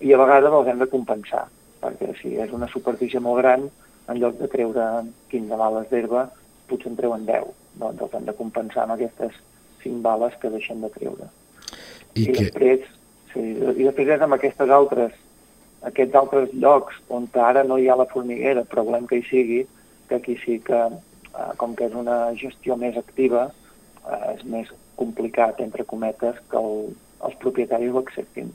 [0.02, 1.44] i a vegades els hem de compensar,
[1.82, 3.68] perquè si és una superfície molt gran,
[4.08, 4.86] en lloc de treure
[5.30, 6.26] 15 bales d'herba,
[6.68, 7.54] potser en treuen 10.
[7.78, 9.38] Doncs els hem de compensar amb aquestes
[9.84, 11.30] 5 bales que deixen de treure.
[12.14, 12.36] I, I que...
[12.42, 12.86] després,
[13.32, 15.14] sí, i després és amb aquestes altres,
[15.82, 19.66] aquests altres llocs on ara no hi ha la formiguera, però volem que hi sigui,
[20.08, 20.80] que aquí sí que,
[21.34, 23.50] eh, com que és una gestió més activa,
[24.08, 28.52] eh, és més complicat, entre cometes, que el, els propietaris ho acceptin.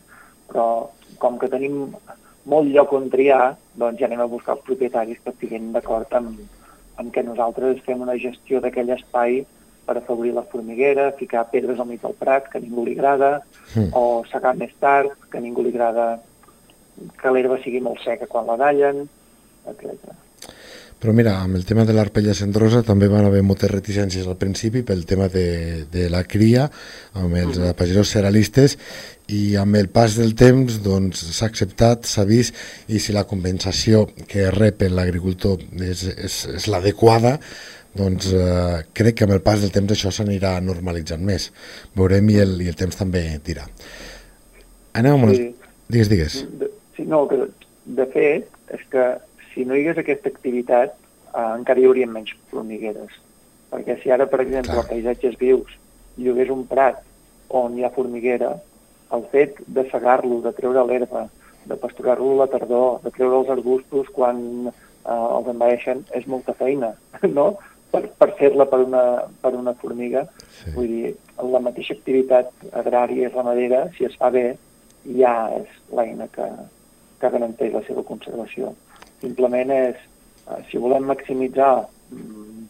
[0.50, 1.96] Però com que tenim
[2.46, 6.42] molt lloc on triar, doncs ja anem a buscar els propietaris que estiguin d'acord amb,
[7.00, 9.46] amb que nosaltres fem una gestió d'aquell espai
[9.86, 13.42] per afavorir la formiguera, ficar pedres al mig del prat, que a ningú li agrada,
[13.76, 13.90] Mm.
[13.94, 16.22] o segar més tard, que a ningú li agrada
[17.22, 19.08] que l'herba sigui molt seca quan la dallen,
[19.70, 20.14] etc.
[21.04, 24.86] Però mira, amb el tema de l'arpella cendrosa també van haver moltes reticències al principi
[24.88, 26.70] pel tema de, de la cria
[27.20, 27.74] amb els Mhm.
[27.76, 28.78] pagesos cerealistes
[29.28, 32.56] i amb el pas del temps doncs, s'ha acceptat, s'ha vist
[32.88, 37.40] i si la compensació que rep l'agricultor és, és, és l'adequada
[37.94, 41.52] doncs eh, crec que amb el pas del temps això s'anirà normalitzant més.
[41.96, 43.68] Veurem i el, i el temps també dirà.
[44.94, 45.36] Anem amb.
[45.36, 45.52] Sí.
[45.90, 46.40] Digues, digues.
[46.60, 47.48] De, sí, no, que
[47.86, 49.06] de fet és que
[49.54, 53.16] si no hi hagués aquesta activitat eh, encara hi haurien menys formigueres.
[53.74, 54.86] Perquè si ara, per exemple, Clar.
[54.86, 55.74] a paisatges vius
[56.18, 57.02] hi hagués un prat
[57.54, 58.54] on hi ha formiguera,
[59.14, 61.28] el fet de segar-lo, de treure l'herba,
[61.70, 64.74] de pasturar-lo a la tardor, de treure els arbustos quan eh,
[65.14, 66.94] els envaeixen, és molta feina,
[67.38, 67.54] no?
[67.94, 69.04] Per, per fer-la per, una,
[69.42, 70.26] per una formiga.
[70.58, 70.72] Sí.
[70.74, 71.12] Vull dir,
[71.54, 74.48] la mateixa activitat agrària i ramadera, si es fa bé,
[75.20, 76.48] ja és l'eina que,
[77.24, 78.74] que garanteix la seva conservació.
[79.24, 79.96] Simplement és,
[80.50, 82.66] eh, si volem maximitzar mm,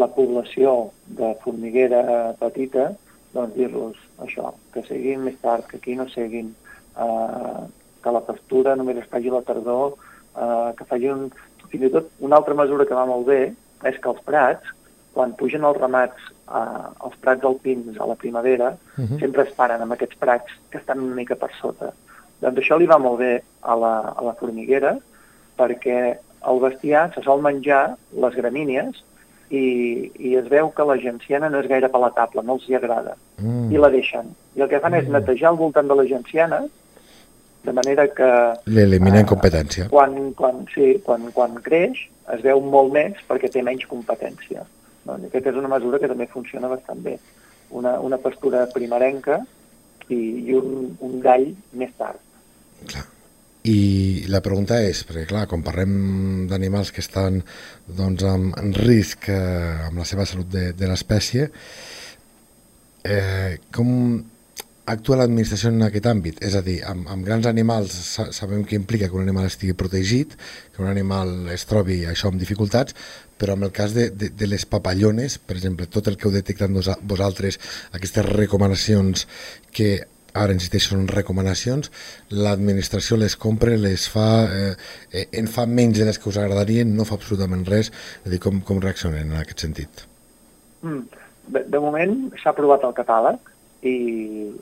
[0.00, 2.90] la població de formiguera petita,
[3.34, 6.54] doncs dir-los això, que seguin més tard, que aquí no seguin,
[6.96, 7.60] eh,
[8.02, 9.94] que la pastura només es faci la tardor,
[10.36, 11.28] eh, que faci un...
[11.68, 13.40] Fins i tot una altra mesura que va molt bé
[13.84, 14.64] és que els prats,
[15.12, 16.16] quan pugen els ramats
[16.48, 19.18] eh, els prats alpins a la primavera, Mhm.
[19.20, 21.92] sempre es paren amb aquests prats que estan una mica per sota.
[22.40, 24.96] Doncs això li va molt bé a la, a la formiguera
[25.58, 25.98] perquè
[26.48, 29.00] el bestiar se sol menjar les gramínies
[29.50, 33.16] i, i es veu que la genciana no és gaire palatable, no els hi agrada,
[33.38, 33.70] Mm.
[33.72, 34.32] i la deixen.
[34.56, 35.12] I el que fan és Mm.
[35.12, 36.64] netejar al voltant de la genciana,
[37.64, 38.28] de manera que
[38.66, 39.28] L'eliminen Ah.
[39.28, 39.88] competència.
[39.88, 41.98] quan, quan, sí, quan, quan creix
[42.34, 44.64] es veu molt més perquè té menys competència.
[45.04, 47.18] Doncs aquesta és una mesura que també funciona bastant bé.
[47.70, 49.44] Una, una pastura primerenca
[50.08, 50.14] i,
[50.48, 52.18] i un, un gall més tard.
[53.68, 57.42] I la pregunta és, perquè clar, quan parlem d'animals que estan
[57.86, 61.48] doncs, en, risc eh, amb la seva salut de, de l'espècie,
[63.04, 63.90] eh, com
[64.88, 66.40] actua l'administració en aquest àmbit?
[66.44, 69.76] És a dir, amb, amb grans animals sa sabem que implica que un animal estigui
[69.76, 70.36] protegit,
[70.74, 72.96] que un animal es trobi això amb dificultats,
[73.38, 76.34] però en el cas de, de, de les papallones, per exemple, tot el que heu
[76.34, 77.60] detectat vosaltres,
[77.92, 79.28] aquestes recomanacions
[79.74, 80.06] que
[80.42, 81.90] ara insisteixo en recomanacions,
[82.30, 84.74] l'administració les compra, les fa, eh,
[85.12, 87.92] eh, en fa menys de les que us agradarien, no fa absolutament res,
[88.24, 90.04] és dir, com, com reaccionen en aquest sentit?
[90.82, 91.04] Mm.
[91.48, 93.96] De, de moment s'ha aprovat el catàleg i,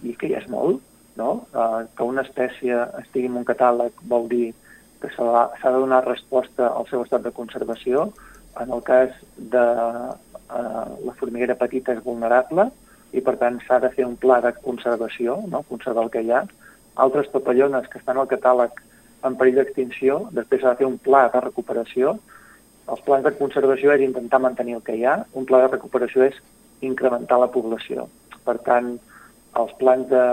[0.07, 0.83] i que ja és molt,
[1.17, 1.47] no?
[1.57, 4.47] Uh, que una espècie estigui en un catàleg vol dir
[5.01, 8.11] que s'ha de donar resposta al seu estat de conservació.
[8.61, 12.71] En el cas de uh, la formiguera petita és vulnerable
[13.13, 15.63] i per tant s'ha de fer un pla de conservació, no?
[15.71, 16.43] conservar el que hi ha.
[17.05, 18.83] Altres papallones que estan al catàleg
[19.27, 22.17] en perill d'extinció, després s'ha de fer un pla de recuperació.
[22.93, 26.27] Els plans de conservació és intentar mantenir el que hi ha, un pla de recuperació
[26.29, 26.39] és
[26.87, 28.07] incrementar la població.
[28.47, 28.95] Per tant,
[29.59, 30.27] els plans de,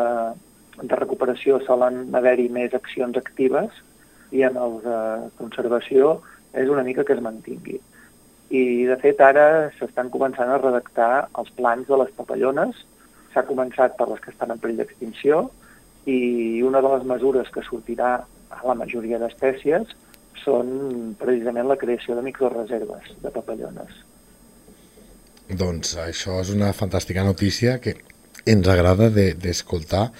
[0.82, 3.82] de recuperació solen haver-hi més accions actives
[4.34, 5.00] i en els de
[5.39, 6.20] conservació
[6.54, 7.80] és una mica que es mantingui.
[8.50, 12.84] I, de fet, ara s'estan començant a redactar els plans de les papallones.
[13.34, 15.48] S'ha començat per les que estan en perill d'extinció
[16.06, 18.16] i una de les mesures que sortirà
[18.54, 19.96] a la majoria d'espècies
[20.44, 24.02] són precisament la creació de microreserves de papallones.
[25.50, 27.96] Doncs això és una fantàstica notícia que
[28.50, 30.18] ens agrada d'escoltar de,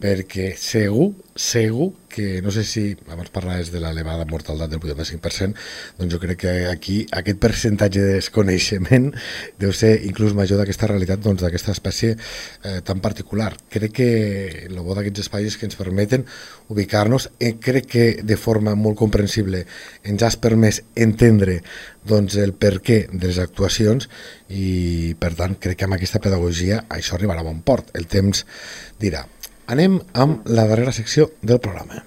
[0.00, 5.56] perquè segur, segur que, no sé si abans parlaves de l'elevada mortalitat del 85%,
[5.98, 9.10] doncs jo crec que aquí aquest percentatge de desconeixement
[9.58, 13.50] deu ser inclús major d'aquesta realitat doncs, d'aquesta espècie eh, tan particular.
[13.70, 14.10] Crec que
[14.68, 16.26] el bo d'aquests espais que ens permeten
[16.70, 19.64] ubicar-nos, eh, crec que de forma molt comprensible
[20.04, 21.60] ens has permès entendre
[22.06, 24.08] doncs, el per què de les actuacions
[24.48, 27.90] i per tant crec que amb aquesta pedagogia això arribarà a bon port.
[27.98, 28.46] El temps
[29.00, 29.26] dirà.
[29.66, 32.02] Anem amb la darrera secció del programa.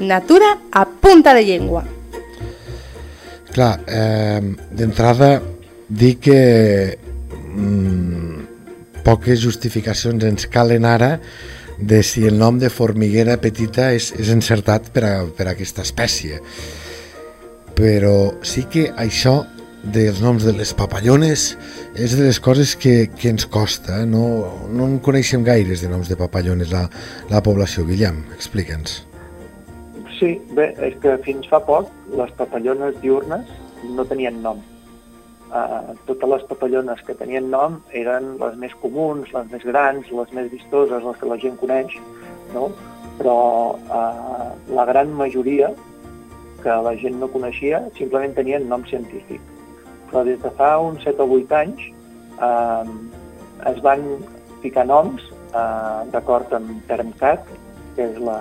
[0.00, 1.84] Natura a punta de llengua.
[3.52, 4.40] Clar, eh,
[4.72, 5.42] d'entrada
[5.88, 6.98] dir que
[7.54, 11.18] mm, poques justificacions ens calen ara
[11.78, 15.84] de si el nom de formiguera petita és, és encertat per a, per a aquesta
[15.84, 16.40] espècie.
[17.76, 19.42] Però sí que això
[19.82, 21.52] dels noms de les papallones
[21.98, 24.02] és de les coses que, que ens costa.
[24.02, 24.06] eh?
[24.06, 24.24] No,
[24.70, 26.86] no en coneixem gaires de noms de papallones la,
[27.30, 27.84] la població.
[27.88, 29.02] Guillem, explica'ns.
[30.18, 33.48] Sí, bé, és que fins fa poc les papallones diurnes
[33.96, 34.62] no tenien nom.
[35.52, 40.32] Uh, totes les papallones que tenien nom eren les més comuns, les més grans, les
[40.32, 41.98] més vistoses, les que la gent coneix,
[42.54, 42.70] no?
[43.18, 43.38] però
[43.76, 45.68] uh, la gran majoria
[46.62, 49.51] que la gent no coneixia simplement tenien nom científic.
[50.12, 51.88] Però des de fa uns 7 o 8 anys
[52.38, 52.84] uh,
[53.72, 54.04] es van
[54.62, 55.24] ficar noms
[55.56, 57.48] uh, d'acord amb Termcat,
[57.96, 58.38] que és la,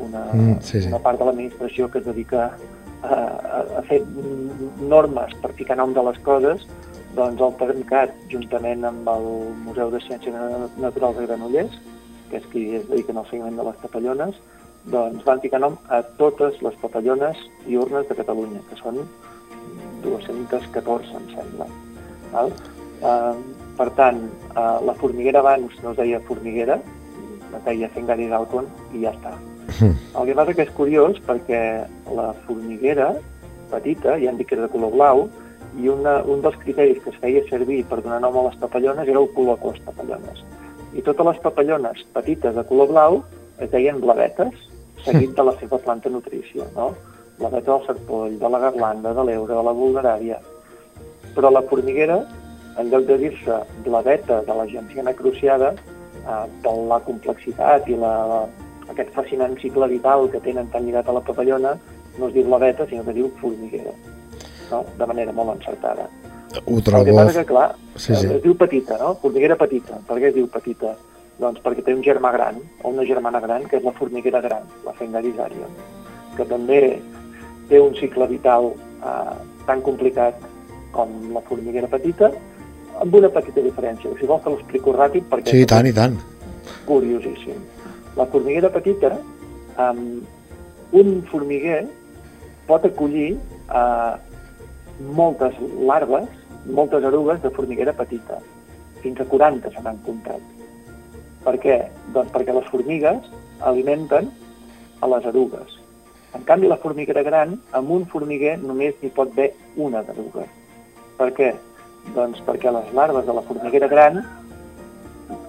[0.00, 0.88] una, Mm, sí, sí.
[0.88, 2.48] una part de l'administració que es dedica
[3.02, 4.02] a, a, a fer
[4.80, 6.66] normes per ficar nom de les coses,
[7.16, 9.28] doncs el Termcat, juntament amb el
[9.64, 10.34] Museu de Ciències
[10.82, 11.78] Naturals de Granollers,
[12.30, 14.36] que és qui es dedica al seguiment de les papallones,
[14.92, 19.00] doncs van ficar nom a totes les papallones diurnes de Catalunya, que són
[20.06, 21.68] 214, em sembla.
[22.32, 22.52] Val?
[23.04, 23.34] Uh,
[23.76, 24.22] per tant,
[24.54, 26.78] uh, la formiguera abans no es deia formiguera,
[27.56, 29.34] es deia Fengaris Alcon i ja està.
[29.76, 31.60] El que passa que és curiós perquè
[32.16, 33.10] la formiguera
[33.70, 35.26] petita, ja han dit que era de color blau,
[35.76, 39.08] i una, un dels criteris que es feia servir per donar nom a les papallones
[39.08, 40.44] era el color de les papallones.
[40.96, 43.18] I totes les papallones petites de color blau
[43.60, 44.54] es deien blavetes,
[45.04, 46.94] seguit de la seva planta nutrícia, no?
[47.38, 50.38] Blaveta del serpoll, de la garlanda, de l'eure, de la vulnerària.
[51.34, 52.20] Però la formiguera,
[52.80, 58.46] en lloc de dir-se blaveta de la genciana cruciada, eh, per la complexitat i la,
[58.88, 61.74] aquest fascinant cicle vital que tenen tan lligat a la papallona,
[62.18, 63.92] no es diu blaveta, sinó que diu formiguera,
[64.70, 64.84] no?
[64.98, 66.08] de manera molt encertada.
[66.64, 67.16] Ho El que trobo...
[67.16, 68.26] passa que, clar, Sí, sí.
[68.32, 69.14] es diu petita, no?
[69.20, 69.98] Formiguera petita.
[70.06, 70.94] Per què es diu petita?
[71.40, 74.64] Doncs perquè té un germà gran, o una germana gran, que és la formiguera gran,
[74.86, 75.72] la Fengaris arion,
[76.36, 76.78] que també
[77.68, 79.36] té un cicle vital eh,
[79.66, 80.38] tan complicat
[80.94, 82.30] com la formiguera petita,
[83.02, 84.12] amb una petita diferència.
[84.20, 86.16] Si vols te l'explico ràpid perquè Sí, i tant, i tant.
[86.86, 87.58] curiosíssim.
[88.16, 89.10] La formiguera petita,
[89.76, 90.22] um,
[90.96, 91.82] un formiguer
[92.66, 93.34] pot acollir
[93.68, 94.16] uh,
[95.18, 95.58] moltes
[95.90, 96.28] larves,
[96.66, 98.38] moltes erugues de formiguera petita.
[99.02, 100.40] Fins a 40 se n'han comptat.
[101.44, 101.76] Per què?
[102.14, 103.28] Doncs perquè les formigues
[103.60, 104.30] alimenten
[105.02, 105.76] a les erugues.
[106.36, 110.50] En canvi, la formiguera gran, amb un formiguer només n'hi pot haver una d'erugues.
[111.16, 111.54] Per què?
[112.14, 114.20] Doncs perquè les larves de la formiguera gran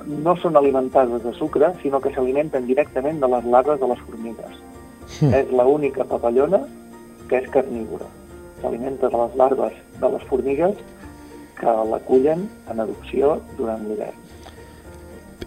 [0.07, 4.61] no són alimentades de sucre, sinó que s'alimenten directament de les larves de les formigues.
[5.19, 5.33] Mm.
[5.41, 6.61] És l'única papallona
[7.27, 8.07] que és carnívora.
[8.61, 10.79] S'alimenta de les larves de les formigues
[11.59, 14.15] que l'acullen en adopció durant l'hivern.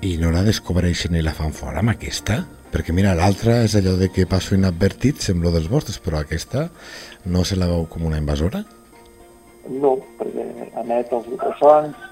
[0.03, 2.41] I no la descobreixen i la fan fora amb aquesta?
[2.71, 6.69] Perquè mira, l'altra és allò de que passo inadvertit, semblo dels vostres, però aquesta
[7.27, 8.63] no se la veu com una invasora?
[9.69, 10.47] No, perquè
[10.81, 12.07] emet els ultrasons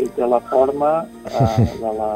[0.00, 0.90] i té la forma
[1.28, 2.10] eh, de, la,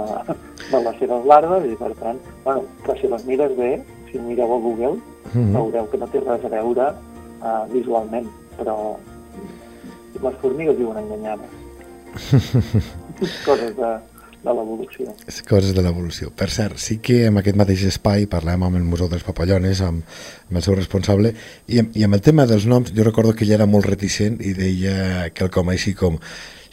[0.71, 3.75] de les seves larves i per tant, bueno, però si les mires bé,
[4.11, 4.97] si mireu a Google,
[5.35, 5.55] Mhm.
[5.57, 8.27] veureu que no té res a veure uh, visualment,
[8.59, 8.75] però
[10.23, 11.49] les formigues viuen enganyades.
[13.47, 13.89] Coses de,
[14.45, 15.15] de l'evolució.
[15.49, 16.31] Coses de l'evolució.
[16.37, 20.05] Per cert, sí que en aquest mateix espai parlem amb el Museu dels Papallones, amb,
[20.51, 21.33] amb el seu responsable,
[21.67, 24.53] i, i amb el tema dels noms, jo recordo que ell era molt reticent i
[24.57, 26.21] deia quelcom així com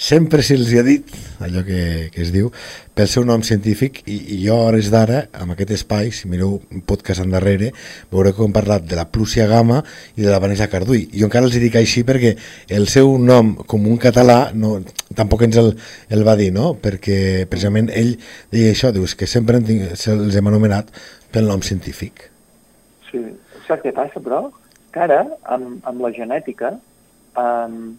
[0.02, 1.12] sempre se'ls ha dit,
[1.45, 2.49] allò que, que es diu,
[2.97, 6.56] pel seu nom científic, i, i jo a hores d'ara, amb aquest espai, si mireu
[6.58, 7.70] un podcast endarrere,
[8.10, 9.84] veureu que hem parlat de la Plúcia Gama
[10.18, 11.06] i de la Vanessa Cardull.
[11.14, 12.34] Jo encara els dic així perquè
[12.74, 14.80] el seu nom, com un català, no,
[15.18, 15.74] tampoc ens el,
[16.10, 16.74] el va dir, no?
[16.82, 18.16] Perquè precisament ell
[18.49, 20.89] deia això, dius que sempre se'ls hem anomenat
[21.32, 22.32] pel nom científic.
[23.12, 23.22] Sí.
[23.68, 24.47] Saps què passa, però?
[24.91, 26.74] Que ara, amb, amb la genètica,
[27.38, 27.91] um,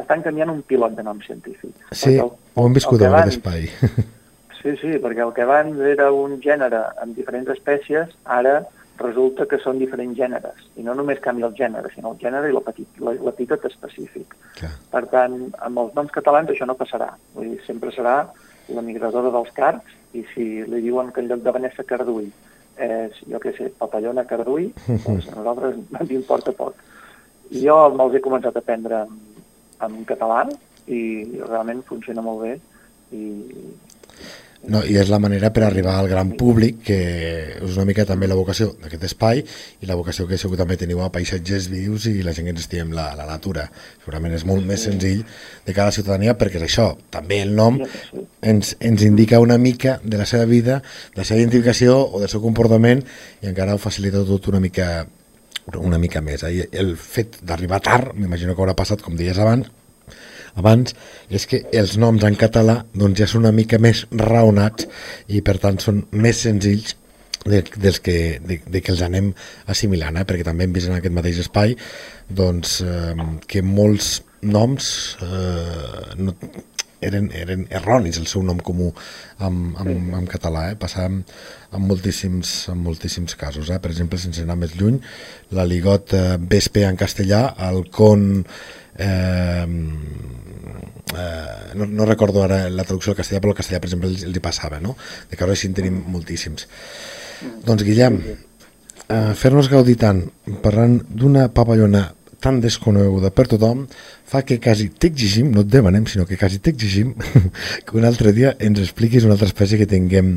[0.00, 1.74] estan canviant un pilot de nom científic.
[1.92, 3.68] Sí, el- ho hem viscut en aquest espai.
[4.64, 8.62] Sí, sí, perquè el que abans era un gènere amb diferents espècies, ara
[8.96, 10.62] resulta que són diferents gèneres.
[10.80, 14.32] I no només canvia el gènere, sinó el gènere i l'epítet específic.
[14.56, 14.70] Clar.
[14.94, 15.34] Per tant,
[15.66, 17.10] amb els noms catalans això no passarà.
[17.34, 18.14] Vull dir, sempre serà
[18.72, 19.84] la migradora dels cards
[20.16, 22.30] i si li diuen que en lloc de Vanessa Cardull
[22.80, 24.70] és, jo què sé, Papallona Cardull,
[25.04, 26.80] doncs a nosaltres ens importa poc.
[27.52, 29.12] Jo me'ls he començat a aprendre en,
[29.82, 30.44] en català
[30.86, 31.02] i
[31.40, 32.54] realment funciona molt bé
[33.16, 33.24] i
[34.64, 36.96] No, I és la manera per arribar al gran públic, que
[37.58, 41.02] és una mica també la vocació d'aquest espai i la vocació que segur també teniu
[41.04, 43.66] a paisatges vius i la gent que ens estiguem la, la natura.
[44.00, 45.20] Segurament és molt més senzill
[45.66, 47.76] de cada ciutadania perquè és això, també el nom
[48.40, 50.80] ens, ens indica una mica de la seva vida,
[51.12, 53.04] de la seva identificació o del seu comportament
[53.42, 55.04] i encara ho facilita tot una mica
[55.80, 56.44] una mica més.
[56.44, 56.68] Eh?
[56.72, 59.70] El fet d'arribar tard, m'imagino que haurà passat, com deies abans,
[60.54, 60.94] abans,
[61.34, 64.86] és que els noms en català doncs ja són una mica més raonats
[65.28, 66.94] i per tant són més senzills
[67.44, 69.32] de, dels que, de, de que els anem
[69.70, 70.26] assimilant, eh?
[70.28, 71.74] perquè també hem vist en aquest mateix espai
[72.30, 74.86] doncs, eh, que molts noms
[75.24, 76.36] eh, no,
[77.06, 78.90] eren, eren erronis el seu nom comú
[79.38, 80.78] en, en, en català, eh?
[80.80, 81.20] passava en,
[81.70, 83.70] en, moltíssims, en moltíssims casos.
[83.70, 83.80] Eh?
[83.82, 85.00] Per exemple, sense anar més lluny,
[85.56, 88.44] l'aligot eh, vespe en castellà, el con
[88.96, 89.66] eh,
[91.14, 94.24] eh, no, no recordo ara la traducció al castellà, però el castellà, per exemple, els,
[94.26, 94.96] els hi passava, no?
[95.30, 96.68] De casos així en tenim moltíssims.
[97.66, 98.20] Doncs, Guillem,
[99.08, 100.22] eh, fer-nos gaudir tant
[100.64, 102.06] parlant d'una papallona
[102.44, 103.86] tan desconeguda per tothom
[104.28, 107.14] fa que quasi t'exigim, no et demanem, sinó que quasi t'exigim
[107.86, 110.34] que un altre dia ens expliquis una altra espècie que tinguem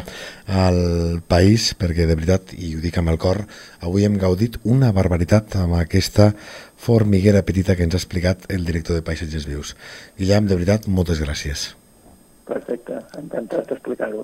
[0.48, 0.80] al
[1.28, 3.44] país, perquè de veritat, i ho dic amb el cor,
[3.84, 6.32] avui hem gaudit una barbaritat amb aquesta
[6.78, 9.76] formiguera petita que ens ha explicat el director de Paisatges Vius.
[10.20, 11.74] Guillem, de veritat, moltes gràcies.
[12.48, 14.24] perfecte, encantat d'explicar-ho.